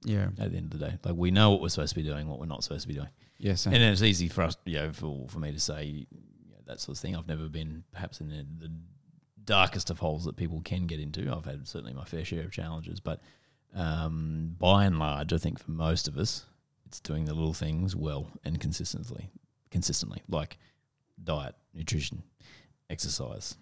yeah 0.06 0.28
At 0.38 0.52
the 0.52 0.58
end 0.58 0.72
of 0.74 0.80
the 0.80 0.86
day, 0.89 0.98
like 1.04 1.16
we 1.16 1.32
know 1.32 1.50
what 1.50 1.60
we're 1.62 1.70
supposed 1.70 1.89
to 1.96 1.96
be 1.96 2.08
doing, 2.08 2.28
what 2.28 2.38
we're 2.39 2.46
not 2.46 2.63
supposed 2.63 2.84
to 2.84 2.88
be 2.88 2.94
doing, 2.94 3.10
yeah 3.39 3.56
and 3.66 3.76
it's 3.78 4.04
easy 4.04 4.28
for 4.28 4.44
us, 4.44 4.56
you 4.66 4.76
know, 4.76 4.92
for 4.92 5.28
for 5.30 5.39
me 5.39 5.52
to 5.52 5.60
say 5.60 5.86
you 5.86 6.06
know, 6.12 6.23
that 6.65 6.80
sort 6.80 6.97
of 6.97 7.02
thing. 7.02 7.15
I've 7.15 7.28
never 7.28 7.49
been 7.49 7.84
perhaps 7.91 8.21
in 8.21 8.30
the, 8.30 8.45
the 8.60 8.71
darkest 9.43 9.89
of 9.89 9.99
holes 9.99 10.26
that 10.26 10.38
people 10.38 10.62
can 10.62 10.88
get 10.88 10.99
into. 10.99 11.32
I've 11.32 11.45
had 11.45 11.67
certainly 11.67 11.93
my 11.93 12.06
fair 12.06 12.26
share 12.26 12.43
of 12.43 12.52
challenges, 12.52 12.99
but 12.99 13.21
um, 13.76 14.56
by 14.60 14.86
and 14.86 14.99
large, 14.99 15.34
I 15.34 15.38
think 15.38 15.60
for 15.60 15.71
most 15.71 16.08
of 16.08 16.17
us, 16.17 16.45
it's 16.86 16.99
doing 16.99 17.26
the 17.26 17.34
little 17.34 17.54
things 17.54 17.95
well 17.95 18.30
and 18.43 18.60
consistently, 18.60 19.32
consistently, 19.71 20.21
like 20.30 20.58
diet, 21.23 21.56
nutrition, 21.73 22.23
exercise, 22.89 23.56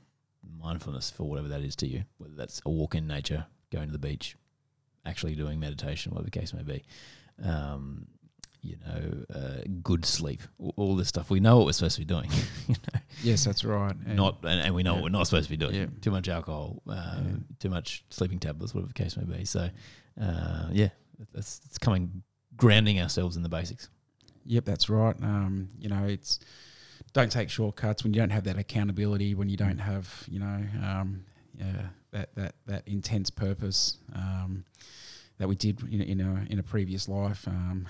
mindfulness 0.59 1.09
for 1.09 1.23
whatever 1.23 1.47
that 1.47 1.61
is 1.61 1.75
to 1.77 1.87
you, 1.87 2.03
whether 2.17 2.35
that's 2.35 2.61
a 2.65 2.69
walk 2.69 2.95
in 2.95 3.07
nature, 3.07 3.45
going 3.71 3.87
to 3.87 3.91
the 3.93 3.97
beach, 3.97 4.35
actually 5.05 5.35
doing 5.35 5.59
meditation, 5.59 6.11
whatever 6.11 6.29
the 6.29 6.39
case 6.39 6.53
may 6.53 6.63
be. 6.63 6.83
Um, 7.43 8.07
you 8.61 8.77
know, 8.85 9.25
uh, 9.35 9.61
good 9.81 10.05
sleep, 10.05 10.41
all- 10.75 10.95
this 10.95 11.07
stuff. 11.07 11.29
We 11.29 11.39
know 11.39 11.57
what 11.57 11.65
we're 11.65 11.71
supposed 11.73 11.95
to 11.95 12.01
be 12.01 12.05
doing. 12.05 12.29
you 12.67 12.75
know, 12.75 12.99
yes 13.23 13.43
that's 13.45 13.63
right 13.63 13.95
And- 14.05 14.15
not, 14.15 14.37
and, 14.43 14.61
and 14.61 14.75
we 14.75 14.83
know 14.83 14.91
yeah. 14.91 14.95
what 15.01 15.03
we're 15.05 15.17
not 15.17 15.27
supposed 15.27 15.45
to 15.45 15.49
be 15.49 15.57
doing. 15.57 15.75
Yeah. 15.75 15.85
Too 16.01 16.11
much 16.11 16.29
alcohol, 16.29 16.81
uh, 16.87 17.21
Yeah. 17.25 17.31
too 17.59 17.69
much 17.69 18.03
sleeping 18.09 18.39
tablets, 18.39 18.73
whatever 18.73 18.87
the 18.89 18.93
case 19.03 19.17
may 19.17 19.23
be. 19.23 19.45
So, 19.45 19.69
uh, 20.21 20.67
yeah, 20.71 20.89
that's 21.33 21.61
it's 21.65 21.77
coming 21.77 22.23
grounding 22.57 22.99
ourselves 23.01 23.35
in 23.37 23.43
the 23.43 23.49
basics. 23.49 23.89
Yep, 24.45 24.65
that's 24.65 24.89
right. 24.89 25.15
Um, 25.21 25.69
you 25.79 25.89
know, 25.89 26.03
it's 26.05 26.39
don't 27.13 27.31
take 27.31 27.49
shortcuts 27.49 28.03
when 28.03 28.13
you 28.13 28.19
don't 28.19 28.29
have 28.31 28.43
that 28.45 28.57
accountability, 28.57 29.33
when 29.35 29.49
you 29.49 29.57
don't 29.57 29.77
have 29.79 30.23
you 30.29 30.39
know 30.39 30.63
um, 30.83 31.23
yeah, 31.57 31.87
that 32.11 32.35
that 32.35 32.55
that 32.67 32.87
intense 32.87 33.29
purpose 33.29 33.97
um, 34.13 34.65
that 35.37 35.47
we 35.47 35.55
did 35.55 35.81
in, 35.91 36.01
in 36.01 36.21
a 36.21 36.45
in 36.49 36.59
a 36.59 36.63
previous 36.63 37.07
life 37.07 37.47
um, 37.47 37.87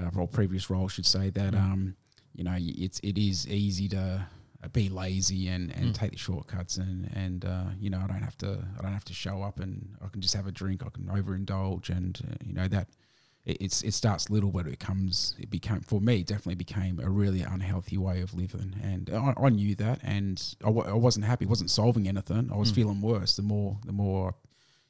uh, 0.00 0.10
or 0.16 0.26
previous 0.28 0.70
role, 0.70 0.84
I 0.86 0.88
should 0.88 1.06
say 1.06 1.30
that 1.30 1.54
Mm. 1.54 1.60
um, 1.60 1.96
you 2.34 2.44
know 2.44 2.56
it's 2.58 2.98
it 3.02 3.18
is 3.18 3.46
easy 3.48 3.88
to 3.90 4.26
uh, 4.64 4.68
be 4.68 4.88
lazy 4.88 5.48
and, 5.48 5.70
and 5.72 5.90
Mm. 5.90 5.94
take 5.94 6.12
the 6.12 6.18
shortcuts 6.18 6.76
and 6.78 7.10
and 7.14 7.44
uh, 7.44 7.64
you 7.78 7.90
know 7.90 7.98
I 7.98 8.06
don't 8.06 8.22
have 8.22 8.38
to 8.38 8.50
I 8.78 8.82
don't 8.82 8.92
have 8.92 9.04
to 9.06 9.14
show 9.14 9.42
up 9.42 9.60
and 9.60 9.96
I 10.04 10.08
can 10.08 10.20
just 10.22 10.34
have 10.34 10.46
a 10.46 10.52
drink 10.52 10.82
I 10.84 10.88
can 10.90 11.04
overindulge 11.06 11.90
and 11.90 12.18
uh, 12.30 12.34
you 12.46 12.54
know 12.54 12.68
that 12.68 12.88
it, 13.44 13.56
it's 13.60 13.82
it 13.82 13.92
starts 13.92 14.30
little 14.30 14.50
but 14.52 14.66
it 14.66 14.70
becomes 14.78 15.34
it 15.38 15.50
became 15.50 15.80
for 15.80 16.00
me 16.00 16.22
definitely 16.22 16.54
became 16.54 17.00
a 17.00 17.10
really 17.10 17.42
unhealthy 17.42 17.98
way 17.98 18.20
of 18.22 18.32
living 18.34 18.76
and 18.82 19.10
I, 19.12 19.34
I 19.36 19.48
knew 19.50 19.74
that 19.74 19.98
and 20.02 20.40
I, 20.62 20.68
w- 20.68 20.88
I 20.88 20.94
wasn't 20.94 21.26
happy 21.26 21.44
wasn't 21.44 21.70
solving 21.70 22.06
anything 22.08 22.50
I 22.52 22.56
was 22.56 22.70
Mm. 22.70 22.74
feeling 22.76 23.00
worse 23.02 23.34
the 23.36 23.42
more 23.42 23.78
the 23.84 23.92
more 23.92 24.36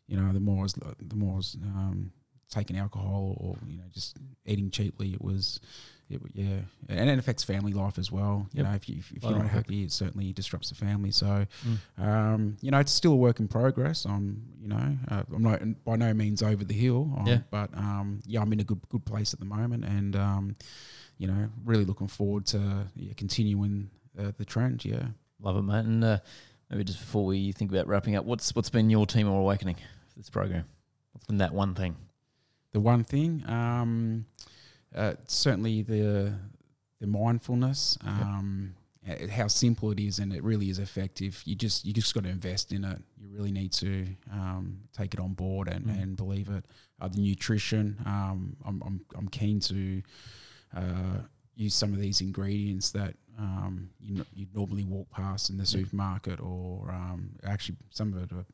you 0.06 0.16
know 0.18 0.32
the 0.32 0.40
more 0.40 0.60
I 0.60 0.62
was 0.62 0.74
the 0.74 1.16
more 1.16 1.32
I 1.32 1.36
was 1.38 1.56
um, 1.64 2.12
taking 2.52 2.76
alcohol 2.76 3.34
or 3.38 3.56
you 3.66 3.78
know 3.78 3.84
just 3.92 4.16
eating 4.46 4.70
cheaply 4.70 5.12
it 5.14 5.22
was 5.22 5.58
it, 6.10 6.20
yeah 6.34 6.58
and 6.90 7.08
it 7.08 7.18
affects 7.18 7.42
family 7.42 7.72
life 7.72 7.96
as 7.98 8.12
well 8.12 8.46
you 8.52 8.58
Yep. 8.62 8.66
know 8.66 8.74
if, 8.74 8.88
you, 8.88 8.96
if, 8.98 9.10
if 9.12 9.22
you're 9.24 9.38
not 9.38 9.48
happy 9.48 9.84
it 9.84 9.90
certainly 9.92 10.32
disrupts 10.34 10.68
the 10.68 10.74
family 10.74 11.10
so 11.10 11.46
Mm. 11.66 11.78
um, 12.06 12.56
you 12.60 12.70
know, 12.70 12.78
it's 12.78 12.92
still 12.92 13.12
a 13.12 13.16
work 13.16 13.40
in 13.40 13.48
progress. 13.48 14.04
I'm, 14.04 14.42
you 14.60 14.68
know, 14.68 14.96
uh, 15.08 15.22
I'm 15.34 15.42
not 15.42 15.60
by 15.84 15.96
no 15.96 16.12
means 16.12 16.42
over 16.42 16.64
the 16.64 16.74
hill. 16.74 17.12
um, 17.18 17.26
Yeah. 17.26 17.38
But 17.50 17.72
um, 17.76 18.20
yeah, 18.26 18.40
I'm 18.42 18.52
in 18.52 18.60
a 18.60 18.64
good 18.64 18.80
good 18.90 19.04
place 19.06 19.32
at 19.32 19.40
the 19.40 19.46
moment, 19.46 19.84
and 19.84 20.14
um, 20.16 20.56
you 21.18 21.26
know, 21.28 21.48
really 21.64 21.84
looking 21.84 22.08
forward 22.08 22.44
to 22.46 22.58
yeah, 22.96 23.12
continuing 23.16 23.90
uh, 24.18 24.32
the 24.36 24.44
trend. 24.44 24.84
Yeah. 24.84 25.06
Love 25.40 25.56
it, 25.56 25.62
mate. 25.62 25.84
And 25.86 26.04
uh, 26.04 26.18
maybe 26.70 26.84
just 26.84 26.98
before 27.00 27.24
we 27.24 27.52
think 27.52 27.70
about 27.70 27.86
wrapping 27.86 28.16
up, 28.16 28.24
what's 28.24 28.54
what's 28.54 28.70
been 28.70 28.90
your 28.90 29.06
Timor 29.06 29.38
Awakening 29.40 29.76
for 29.76 30.18
this 30.18 30.30
program? 30.30 30.64
What's 31.12 31.26
been 31.26 31.38
that 31.38 31.54
one 31.54 31.74
thing? 31.74 31.96
The 32.72 32.80
one 32.80 33.04
thing, 33.04 33.42
um, 33.46 34.24
uh, 34.94 35.14
certainly 35.26 35.82
the 35.82 36.34
the 37.00 37.06
mindfulness. 37.06 37.98
Um, 38.04 38.74
uh, 39.08 39.26
How 39.28 39.48
simple 39.48 39.90
it 39.90 39.98
is, 39.98 40.20
and 40.20 40.32
it 40.32 40.42
really 40.44 40.70
is 40.70 40.78
effective. 40.78 41.42
You 41.44 41.54
just 41.56 41.84
you 41.84 41.92
just 41.92 42.14
got 42.14 42.22
to 42.24 42.30
invest 42.30 42.72
in 42.72 42.84
it. 42.84 42.98
You 43.20 43.28
really 43.36 43.50
need 43.52 43.72
to 43.72 44.06
um, 44.32 44.78
take 44.96 45.12
it 45.12 45.20
on 45.20 45.34
board 45.34 45.68
and, 45.68 45.86
Mm. 45.86 46.02
and 46.02 46.16
believe 46.16 46.48
it. 46.48 46.64
Uh, 47.00 47.08
the 47.08 47.18
nutrition, 47.18 47.96
um, 48.06 48.56
I'm, 48.64 48.80
I'm 48.86 49.00
I'm 49.18 49.28
keen 49.28 49.58
to 49.60 50.02
uh, 50.76 51.18
use 51.56 51.74
some 51.74 51.92
of 51.92 51.98
these 52.00 52.20
ingredients 52.20 52.92
that 52.92 53.14
um, 53.38 53.90
you 54.00 54.18
n- 54.18 54.26
you'd 54.34 54.54
normally 54.54 54.84
walk 54.84 55.10
past 55.10 55.50
in 55.50 55.56
the 55.58 55.66
supermarket, 55.66 56.40
or 56.40 56.90
um, 56.90 57.30
actually 57.44 57.76
some 57.90 58.12
of 58.14 58.22
it 58.22 58.32
are 58.32 58.38
a 58.40 58.46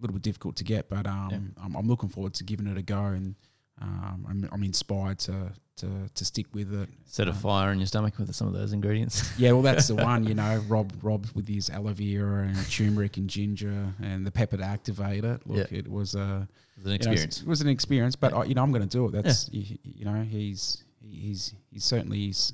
little 0.00 0.14
bit 0.14 0.22
difficult 0.22 0.56
to 0.56 0.64
get. 0.64 0.88
But 0.90 1.06
um, 1.06 1.54
I'm, 1.62 1.76
I'm 1.76 1.86
looking 1.86 2.08
forward 2.08 2.34
to 2.34 2.44
giving 2.44 2.66
it 2.66 2.76
a 2.76 2.82
go, 2.82 3.04
and 3.04 3.36
um, 3.82 4.26
I'm, 4.28 4.48
I'm 4.52 4.62
inspired 4.62 5.18
to, 5.20 5.52
to 5.76 5.88
to 6.14 6.24
stick 6.24 6.46
with 6.54 6.72
it. 6.72 6.88
Set 7.04 7.26
a 7.26 7.30
Um, 7.32 7.36
fire 7.36 7.72
in 7.72 7.78
your 7.78 7.86
stomach 7.86 8.18
with 8.18 8.34
some 8.34 8.46
of 8.46 8.52
those 8.54 8.72
ingredients. 8.72 9.30
Yeah, 9.38 9.52
well, 9.52 9.62
that's 9.62 9.88
the 9.88 9.96
one. 9.96 10.24
You 10.24 10.34
know, 10.34 10.62
Rob 10.68 10.92
Rob 11.02 11.26
with 11.34 11.48
his 11.48 11.68
aloe 11.70 11.92
vera 11.92 12.46
and 12.46 12.70
turmeric 12.70 13.16
and 13.16 13.28
ginger 13.28 13.92
and 14.02 14.24
the 14.26 14.30
pepper 14.30 14.56
to 14.58 14.64
activate 14.64 15.24
it. 15.24 15.40
Look, 15.46 15.72
it 15.72 15.88
was 15.88 16.14
a 16.14 16.46
It's 16.76 16.86
an 16.86 16.92
you 16.92 16.98
know, 16.98 17.10
experience. 17.12 17.42
it 17.42 17.48
was 17.48 17.60
an 17.60 17.68
experience, 17.68 18.16
but 18.16 18.32
Yeah. 18.32 18.38
I, 18.38 18.44
you 18.44 18.54
know, 18.54 18.62
I'm 18.62 18.70
going 18.72 18.88
to 18.88 18.96
do 18.98 19.06
it. 19.06 19.12
That's 19.12 19.48
you, 19.52 19.78
you 19.82 20.04
know, 20.04 20.22
he's 20.22 20.84
he's 21.02 21.54
he's 21.70 21.84
certainly 21.84 22.18
he's. 22.18 22.52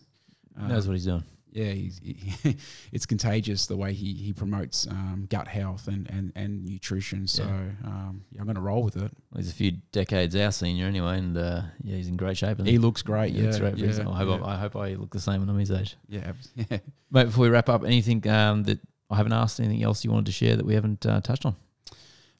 um, 0.56 0.68
knows 0.68 0.86
what 0.86 0.94
he's 0.94 1.04
doing. 1.04 1.24
Yeah, 1.58 1.72
he's, 1.72 2.00
he, 2.02 2.56
it's 2.92 3.04
contagious 3.04 3.66
the 3.66 3.76
way 3.76 3.92
he, 3.92 4.14
he 4.14 4.32
promotes 4.32 4.86
um, 4.86 5.26
gut 5.28 5.48
health 5.48 5.88
and, 5.88 6.08
and, 6.08 6.32
and 6.36 6.64
nutrition. 6.64 7.26
So 7.26 7.42
Yeah. 7.42 7.88
um, 7.88 8.24
yeah, 8.30 8.40
I'm 8.40 8.46
going 8.46 8.54
to 8.54 8.60
roll 8.60 8.82
with 8.84 8.96
it. 8.96 9.10
Well, 9.32 9.38
he's 9.38 9.50
a 9.50 9.54
few 9.54 9.72
decades 9.92 10.36
our 10.36 10.52
senior 10.52 10.86
anyway, 10.86 11.18
and 11.18 11.36
uh, 11.36 11.62
yeah, 11.82 11.96
he's 11.96 12.08
in 12.08 12.16
great 12.16 12.36
shape. 12.36 12.64
He 12.64 12.78
looks 12.78 13.02
great. 13.02 13.32
Yeah, 13.32 13.44
looks 13.46 13.58
great 13.58 13.76
yeah, 13.76 14.08
I 14.08 14.16
hope 14.18 14.42
I, 14.44 14.52
I 14.52 14.56
hope 14.56 14.76
I 14.76 14.94
look 14.94 15.10
the 15.10 15.20
same 15.20 15.40
when 15.40 15.48
I'm 15.48 15.58
his 15.58 15.70
age. 15.72 15.96
yeah, 16.08 16.32
yeah. 16.54 16.78
Mate, 17.10 17.24
before 17.24 17.42
we 17.42 17.48
wrap 17.48 17.68
up, 17.68 17.84
anything 17.84 18.26
um, 18.28 18.62
that 18.64 18.78
I 19.10 19.16
haven't 19.16 19.32
asked, 19.32 19.58
anything 19.58 19.82
else 19.82 20.04
you 20.04 20.10
wanted 20.12 20.26
to 20.26 20.32
share 20.32 20.56
that 20.56 20.64
we 20.64 20.74
haven't 20.74 21.04
uh, 21.06 21.20
touched 21.22 21.44
on? 21.44 21.56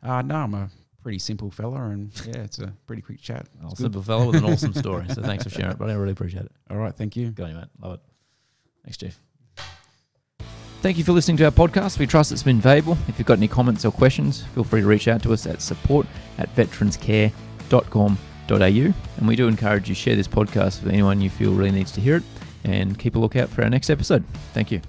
Uh, 0.02 0.22
no, 0.22 0.37
I'm 0.37 0.54
a 0.54 0.70
pretty 1.02 1.18
simple 1.18 1.50
fella, 1.50 1.87
and 1.87 2.12
yeah, 2.26 2.42
it's 2.42 2.59
a 2.61 2.72
pretty 2.87 3.02
quick 3.02 3.20
chat. 3.20 3.46
Oh, 3.64 3.74
simple 3.74 4.02
fella 4.02 4.26
with 4.26 4.37
an 4.37 4.44
awesome 4.44 4.74
story. 4.85 5.07
So 5.09 5.22
thanks 5.22 5.42
for 5.44 5.50
sharing 5.50 5.72
it, 5.72 5.78
but 5.78 5.90
I 5.90 5.94
really 5.94 6.12
appreciate 6.12 6.44
it. 6.44 6.52
All 6.70 6.76
right, 6.76 6.94
thank 6.94 7.16
you. 7.16 7.31
Good 7.31 7.44
on 7.44 7.50
you, 7.50 7.57
mate. 7.57 7.68
Love 7.81 7.94
it. 7.94 8.00
Thanks, 8.88 8.96
Jeff. 8.96 9.20
Thank 10.81 10.96
you 10.96 11.05
for 11.05 11.12
listening 11.12 11.37
to 11.38 11.44
our 11.44 11.51
podcast. 11.51 11.98
We 11.98 12.07
trust 12.07 12.33
it's 12.33 12.42
been 12.42 12.61
valuable. 12.61 12.96
If 13.07 13.18
you've 13.18 13.27
got 13.27 13.37
any 13.37 13.48
comments 13.48 13.85
or 13.85 13.92
questions, 13.92 14.44
feel 14.55 14.64
free 14.64 14.81
to 14.81 14.87
reach 14.87 15.09
out 15.09 15.22
to 15.24 15.35
us 15.35 15.46
at 15.46 15.61
support 15.61 16.07
at 16.38 16.55
veteranscare.com.au. 16.57 18.94
And 19.18 19.29
we 19.29 19.37
do 19.37 19.46
encourage 19.46 19.90
you 19.90 19.94
to 19.94 20.01
share 20.01 20.16
this 20.16 20.29
podcast 20.29 20.83
with 20.83 20.92
anyone 20.92 21.20
you 21.20 21.29
feel 21.29 21.53
really 21.53 21.72
needs 21.72 21.92
to 21.92 22.01
hear 22.01 22.16
it 22.16 22.22
and 22.64 22.98
keep 22.98 23.16
a 23.16 23.18
lookout 23.18 23.51
for 23.51 23.62
our 23.62 23.68
next 23.68 23.90
episode. 23.90 24.24
Thank 24.55 24.70
you. 24.70 24.81